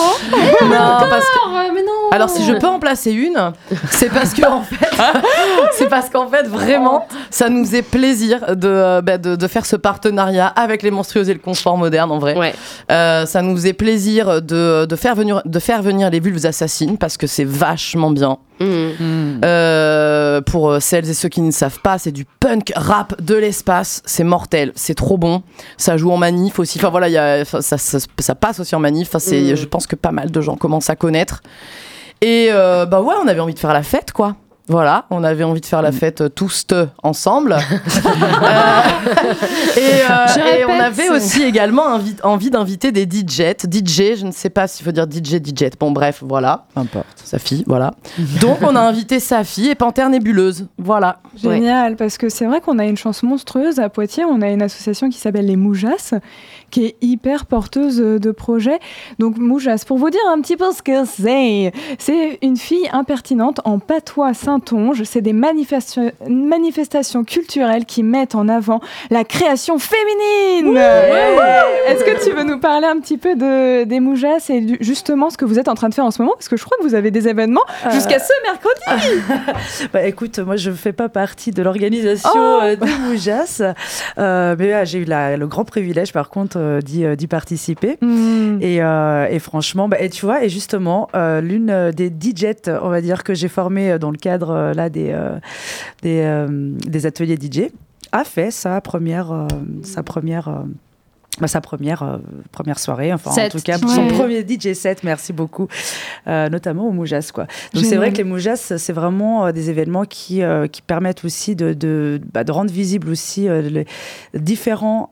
[0.62, 0.68] non,
[1.08, 2.10] parce que mais non.
[2.12, 3.52] Alors si je peux en placer une,
[3.90, 4.76] c'est parce que en fait,
[5.72, 9.66] c'est parce qu'en fait vraiment, ça nous fait plaisir de, euh, bah, de, de faire
[9.66, 12.36] ce partenariat avec les monstrueuses et le confort moderne en vrai.
[12.36, 12.54] Ouais.
[12.92, 16.98] Euh, ça nous faisait plaisir de, de faire venir de faire venir les vulves assassines
[16.98, 18.38] parce que c'est vachement bien.
[19.00, 23.34] Euh, pour euh, celles et ceux qui ne savent pas, c'est du punk rap de
[23.34, 24.02] l'espace.
[24.04, 25.42] C'est mortel, c'est trop bon.
[25.76, 26.78] Ça joue en manif aussi.
[26.78, 29.08] Enfin voilà, y a- ça, ça, ça passe aussi en manif.
[29.08, 29.56] Enfin, c'est, Mm.
[29.56, 31.42] Je pense que pas mal de gens commencent à connaître.
[32.20, 34.36] Et euh, bah ouais, on avait envie de faire la fête, quoi.
[34.66, 36.66] Voilà, on avait envie de faire la fête euh, tous
[37.02, 37.56] ensemble.
[38.44, 43.54] Euh, et, euh, et on avait aussi également envie d'inviter des DJ.
[43.70, 45.70] DJ, je ne sais pas s'il faut dire DJ, DJ.
[45.78, 46.66] Bon, bref, voilà.
[46.76, 47.06] N'importe.
[47.24, 47.92] Sa fille, voilà.
[48.40, 50.66] Donc on a invité sa fille et Panthère Nébuleuse.
[50.78, 51.18] Voilà.
[51.36, 54.24] Génial, parce que c'est vrai qu'on a une chance monstrueuse à Poitiers.
[54.24, 56.14] On a une association qui s'appelle les Moujas,
[56.70, 58.78] qui est hyper porteuse de projets.
[59.18, 63.60] Donc Moujas, pour vous dire un petit peu ce que c'est, c'est une fille impertinente
[63.64, 65.02] en patois Saintonge.
[65.04, 68.80] C'est des manifesta- manifestations culturelles qui mettent en avant
[69.10, 70.76] la création féminine.
[70.76, 75.30] Est-ce que tu veux nous parler un petit peu de, des Moujas et du- justement
[75.30, 76.34] ce que vous êtes en train de faire en ce moment?
[76.36, 79.22] Parce que je crois que vous avez des événements jusqu'à ce mercredi.
[79.92, 83.62] Bah, écoute, moi je ne fais pas partie de l'organisation Oh euh, des Moujas,
[84.18, 87.96] euh, mais ouais, j'ai eu la- le grand privilège par contre euh, d'y euh, participer.
[88.00, 88.58] Hmm.
[88.60, 92.70] Et, euh, et franchement, bah, et tu vois, et justement, euh, l'une euh, des DJs,
[92.82, 95.38] on va dire, que j'ai formé euh, dans le cadre euh, là, des, euh,
[96.04, 97.70] euh, ateliers DJ,
[98.12, 99.48] a fait sa première,
[101.40, 102.18] bah, sa première, euh,
[102.52, 104.08] première soirée, enfin en tout cas son Ouais.
[104.12, 105.66] premier DJ set, merci beaucoup,
[106.28, 107.30] euh, notamment au Moujas.
[107.34, 107.46] Quoi.
[107.72, 111.56] Donc c'est vrai que les Moujas, c'est vraiment euh, des événements qui, qui permettent aussi
[111.56, 113.84] de, de, bah, de rendre visibles aussi les
[114.34, 115.10] différents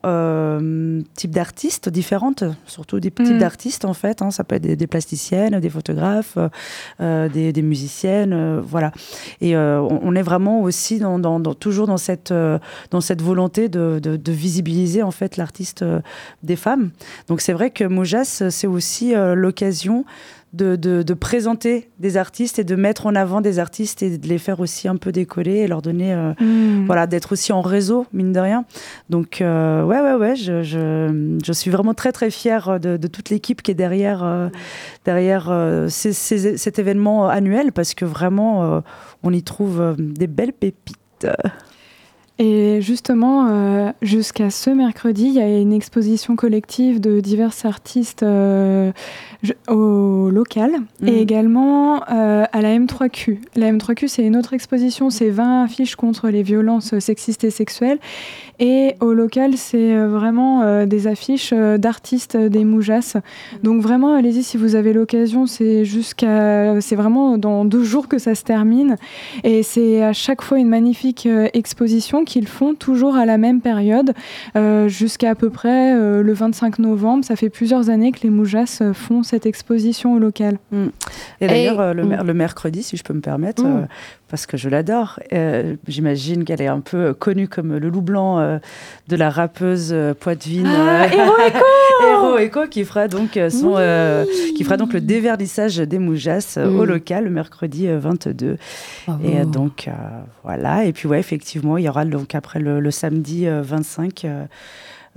[1.15, 3.37] types d'artistes, différentes, surtout des types Mm.
[3.39, 4.21] d'artistes en fait.
[4.21, 4.31] hein.
[4.31, 6.37] ça peut être des, des plasticiennes, des photographes,
[6.99, 8.91] des, des musiciennes, voilà.
[9.41, 12.33] Et on, on est vraiment aussi dans, dans- dans- toujours dans cette,
[12.91, 15.83] dans cette volonté de, de- de visibiliser en fait l'artiste
[16.43, 16.91] des femmes.
[17.27, 20.05] Donc c'est vrai que Moujas, c'est aussi euh, l'occasion
[20.53, 24.27] de, de- de présenter des artistes et de mettre en avant des artistes et de
[24.27, 26.85] les faire aussi un peu décoller et leur donner, euh, Hmm.
[26.85, 28.63] voilà, d'être aussi en réseau, mine de rien.
[29.09, 33.07] Donc euh, ouais, ouais, ouais, je, je, je suis vraiment très très fière de, de
[33.07, 34.49] toute l'équipe qui est derrière, euh,
[35.05, 35.51] derrière
[35.89, 38.83] ces- ces- cet événement annuel parce que vraiment,
[39.23, 41.25] on y trouve des belles pépites.
[42.39, 48.23] Et justement, euh, jusqu'à ce mercredi, il y a une exposition collective de divers artistes
[48.23, 48.91] euh,
[49.69, 50.71] au local
[51.01, 51.07] Mhm.
[51.09, 53.39] et également euh, à la M3Q.
[53.55, 57.99] La M3Q, c'est une autre exposition, c'est 20 affiches contre les violences sexistes et sexuelles.
[58.59, 63.17] Et au local, c'est vraiment des affiches d'artistes des Moujas.
[63.63, 65.47] Donc vraiment, allez-y si vous avez l'occasion.
[65.47, 68.95] C'est jusqu'à, c'est vraiment dans deux jours que ça se termine.
[69.43, 71.49] Et c'est à chaque fois une magnifique euh,
[72.23, 74.13] qu'ils font toujours à la même période,
[74.55, 77.23] euh, jusqu'à à peu près euh, le 25 novembre.
[77.25, 80.57] Ça fait plusieurs années que les Moujas euh, font cette exposition au local.
[81.41, 82.23] Et d'ailleurs, le, Mm.
[82.25, 83.87] le mercredi, si je peux me permettre, Mm.
[84.33, 88.01] Parce que je l'adore, euh, j'imagine qu'elle est un peu euh, connue comme le loup
[88.01, 88.57] blanc euh,
[89.07, 91.33] de la rappeuse poitevine Ah, Héro
[92.09, 93.75] Héro Echo, qui fera donc son,
[94.57, 96.87] qui fera donc le dévernissage des Moujas euh, au Mm.
[96.87, 98.57] local le mercredi euh, 22.
[99.23, 99.87] Et donc
[100.43, 100.85] voilà.
[100.85, 104.25] Et puis ouais, effectivement, il y aura donc après le, le samedi euh, 25.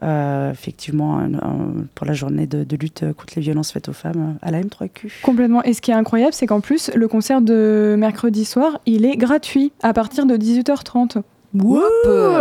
[0.03, 3.93] Euh, effectivement, un- un- pour la journée de, de lutte contre les violences faites aux
[3.95, 5.23] femmes euh, à la M3Q.
[5.23, 5.63] Complètement.
[5.63, 9.17] Et ce qui est incroyable, c'est qu'en plus, le concert de mercredi soir, il est
[9.17, 11.23] gratuit à partir de 18h30.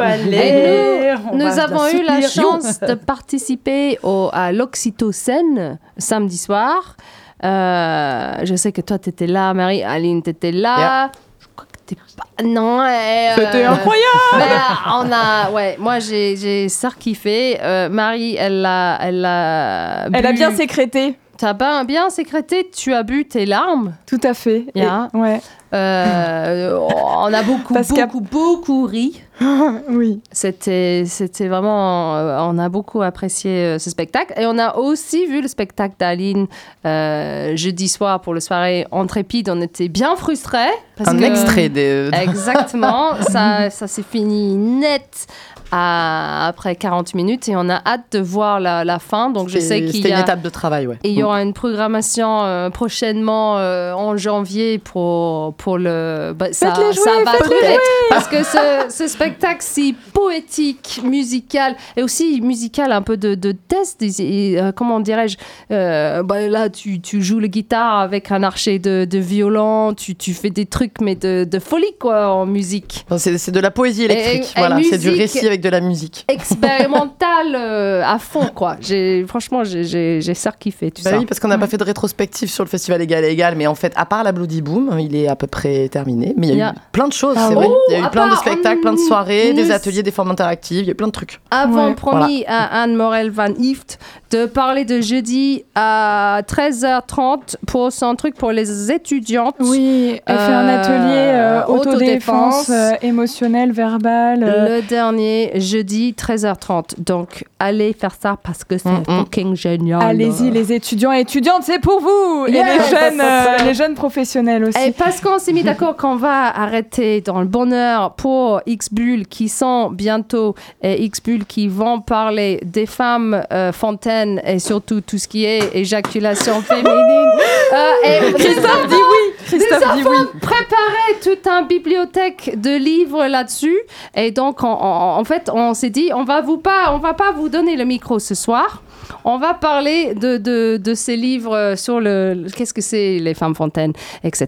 [0.02, 6.98] allez, on Nous avons eu la chance de participer au, à l'Oxytocène samedi soir.
[7.44, 11.12] Euh, je sais que toi, tu étais là, Marie-Aline, tu étais là
[11.56, 12.02] crois que t'es pas.
[12.44, 17.58] Non, euh, C'était incroyable mais, euh, on a, ouais, moi j'ai j'ai surkiffé.
[17.62, 20.06] Euh, Marie, elle a, elle a.
[20.14, 21.18] Elle a bien sécrété.
[21.38, 22.70] T'as bien, bien sécrété.
[22.76, 23.96] Tu as bu tes larmes.
[24.06, 24.66] Tout à fait.
[24.76, 25.10] Et- Yeah.
[25.14, 25.42] ouais.
[25.76, 26.78] Euh,
[27.18, 29.22] on a beaucoup, Parce beaucoup, beaucoup ri.
[29.90, 30.22] oui.
[30.32, 35.26] C'était, c'était vraiment, euh, on a beaucoup apprécié euh, ce spectacle et on a aussi
[35.26, 36.48] vu le spectacle d'Aline
[36.86, 39.50] euh, jeudi soir pour le soirée Intrépide.
[39.50, 40.60] On était bien frustrés.
[40.96, 42.10] parce Un que- extrait des.
[42.22, 45.28] Exactement, ça, ça s'est fini net
[45.72, 49.32] à- après 40 minutes et on a hâte de voir la, la fin.
[49.32, 50.98] Donc je sais qu'il y une a étape de travail, ouais.
[51.04, 56.34] et il y aura une programmation euh, prochainement euh, en janvier pour, pour le.
[56.38, 57.82] bah, ça, jouer, ça va peut-être.
[58.10, 63.52] Parce que ce, ce spectacle si poétique, musical, et aussi musical, un peu de, de
[63.52, 65.38] test, et, et, euh, comment dirais-je
[65.72, 70.16] euh, bah, Là, tu, tu joues le guitare avec un archer de, de violon, tu,
[70.16, 73.06] tu fais des trucs, mais de, de folie, quoi, en musique.
[73.18, 74.54] C'est c'est de la poésie électrique.
[74.56, 76.26] et voilà, c'est du récit avec de la musique.
[76.28, 78.78] Expérimental euh, à fond, quoi.
[78.82, 81.18] J'ai, franchement, j'ai, j'ai, j'ai surkiffé tout Bah ça.
[81.18, 83.68] oui, parce qu'on n'a pas fait de rétrospective sur le festival égal à égal, mais
[83.68, 85.55] en fait, à part la Bloody Boom, il est à peu près
[85.92, 86.34] terminé.
[86.38, 87.68] Mais il y a, Il y a- eu plein de choses, Ah c'est vrai.
[87.90, 90.12] Il y a Oh, eu à plein de spectacles, plein de soirées, des ateliers, des
[90.12, 91.40] formes interactives, il y a eu plein de trucs.
[91.52, 91.94] avons Ouais.
[91.96, 94.00] promis à Anne Morel Van Ift
[94.32, 99.56] de parler de jeudi à 13h30 pour son truc pour les étudiantes.
[99.60, 102.70] Oui, elle fait un Euh, atelier euh, autodéfense.
[102.70, 104.44] euh, émotionnelle, verbale.
[104.44, 106.96] euh, Le dernier jeudi 13h30.
[107.00, 109.20] Donc allez faire ça parce que c'est Mm, mm.
[109.20, 110.02] fucking génial.
[110.02, 112.66] Allez-y, les étudiants et étudiantes, c'est pour vous Et Yes.
[112.92, 114.80] les jeunes, euh, les jeunes professionnels aussi.
[114.88, 119.50] Et parce qu'on s'est mis d'accord qu'on va arrêter dans le bonheur pour X-Bull qui
[119.50, 125.28] sont bientôt et X-Bull qui vont parler des femmes euh, fontaines et surtout tout ce
[125.28, 127.30] qui est éjaculation féminine.
[127.74, 127.92] Euh,
[128.30, 133.78] et Christophe dit oui Christophe dit oui préparé toute une bibliothèque de livres là-dessus.
[134.16, 137.14] Et donc, on- on- en fait, on s'est dit, on va vous pas, on va
[137.14, 138.82] pas vous donner le micro ce soir.
[139.24, 143.56] On va parler de, de, de ces livres sur le qu'est-ce que c'est les femmes
[143.56, 143.94] fontaines,
[144.24, 144.48] etc.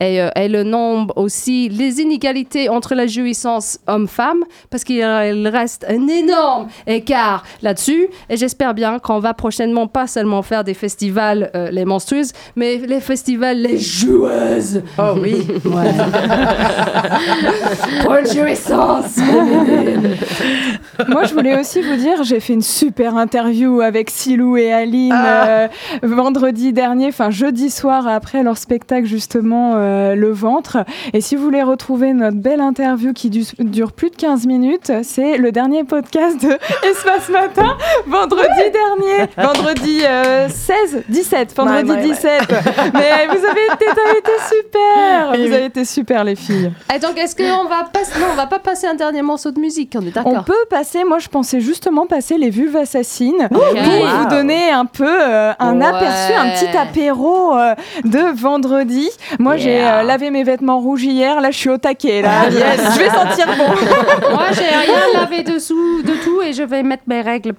[0.00, 5.48] Et, euh, et le nombre aussi, les inégalités entre la jouissance homme-femme, parce qu'il il
[5.48, 8.08] reste un énorme écart là-dessus.
[8.28, 12.78] Et j'espère bien qu'on va prochainement pas seulement faire des festivals euh, les monstrueuses, mais
[12.78, 14.82] les festivals les joueuses.
[14.98, 15.46] Oh oui.
[18.02, 19.18] Pour une jouissance.
[21.08, 25.14] Moi, je voulais aussi vous dire, j'ai fait une super interview avec Silou et Aline
[25.14, 25.68] euh,
[26.02, 30.78] vendredi dernier, enfin jeudi soir après leur spectacle justement euh, Le Ventre.
[31.12, 34.92] Et si vous voulez retrouver notre belle interview qui du- dure plus de 15 minutes,
[35.02, 36.50] c'est le dernier podcast de
[36.90, 42.08] Espace Matin, vendredi dernier, vendredi euh, 16, 17, vendredi Ouais, ouais, ouais.
[42.08, 42.32] 17.
[42.94, 43.84] Mais vous avez été,
[44.48, 45.54] super, vous oui.
[45.54, 46.72] avez été super les filles.
[46.94, 48.18] Et donc, est-ce qu'on va passer.
[48.20, 50.44] Non, on va pas passer un dernier morceau de musique, on est On d'accord.
[50.44, 53.48] peut passer, moi je pensais justement passer les vulves assassines.
[53.84, 55.86] Pour vous donner un peu euh, un Ouais.
[55.86, 59.08] aperçu, un petit apéro euh, de vendredi.
[59.38, 62.30] Moi j'ai euh, lavé mes vêtements rouges hier, là je suis au taquet, là.
[62.50, 63.64] Yes, je vais sentir bon.
[64.32, 67.50] Moi, j'ai rien lavé dessous de tout et je vais mettre mes règles.
[67.50, 67.54] Et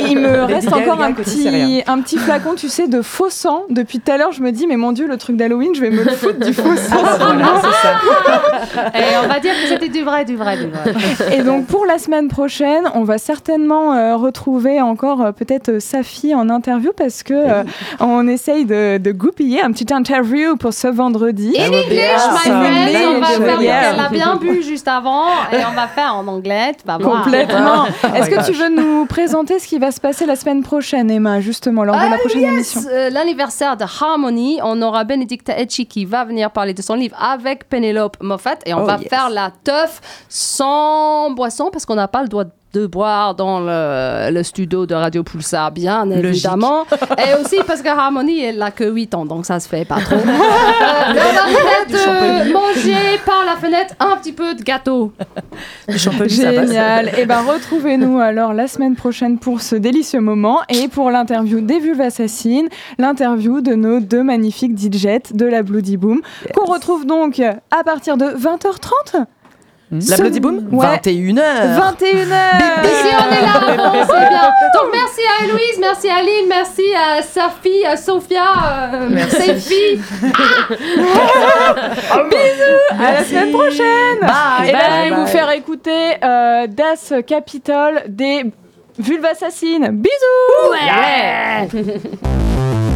[0.10, 3.62] il me reste encore un petit, un petit flacon, tu sais, de faux sang.
[3.70, 5.90] Depuis tout à l'heure, je me dis, mais mon Dieu, le truc d'Halloween, je vais
[5.90, 6.96] me le foutre du faux sang.
[8.94, 10.94] Et on va dire que c'était du vrai, du vrai, du vrai.
[11.36, 15.80] Et donc pour la semaine prochaine, on va certainement euh, retrouver encore euh, peut-être euh,
[15.80, 17.64] Safi en interview parce que euh,
[18.00, 21.54] on essaye de, de goupiller un petit interview pour ce vendredi.
[21.58, 22.62] In English, my ça.
[22.62, 24.04] friends, on va faire yeah.
[24.04, 26.72] A bien bu juste avant et on va faire en anglais.
[26.80, 27.22] Tu vas voir.
[27.24, 27.84] Complètement.
[28.14, 31.40] Est-ce que tu veux nous présenter ce qui va se passer la semaine prochaine, Emma,
[31.40, 32.80] justement, lors de la prochaine émission?
[32.90, 37.16] Euh, L'anniversaire de Harmony, on aura Benedicta Etchi qui va venir parler de son livre
[37.20, 39.08] avec Penelope Moffat et on Oh, va yes.
[39.08, 44.30] faire la teuf sans boisson parce qu'on n'a pas le droit de boire dans le,
[44.30, 46.84] le studio de Radio Pulsar, bien évidemment.
[47.18, 50.00] Et aussi parce que Harmony, elle n'a que 8 ans, donc ça se fait pas
[50.00, 50.16] trop.
[50.90, 55.12] Euh, on va peut-être manger par la fenêtre un petit peu de gâteau.
[55.88, 57.10] Génial.
[57.18, 61.78] Et ben retrouvez-nous alors la semaine prochaine pour ce délicieux moment et pour l'interview des
[61.78, 62.68] vulves assassines,
[62.98, 66.20] l'interview de nos deux magnifiques DJs de la Bloody Boom,
[66.54, 69.26] qu'on retrouve donc à partir de 20h30.
[69.92, 70.86] La Bloody Boom Ouais.
[70.86, 74.42] 21h 21h Ici, on est là, bon, c'est bien.
[74.74, 78.44] Donc, merci à Héloïse, merci à Aline, merci à Safi, à Sophia,
[78.94, 80.00] euh, Sophie.
[82.98, 85.20] À la semaine prochaine Bye, Et là, bye, je vais bye.
[85.20, 88.44] vous faire écouter euh, Das Capitol des
[88.98, 89.88] vulves assassines.
[89.90, 91.68] Bisous Ouais.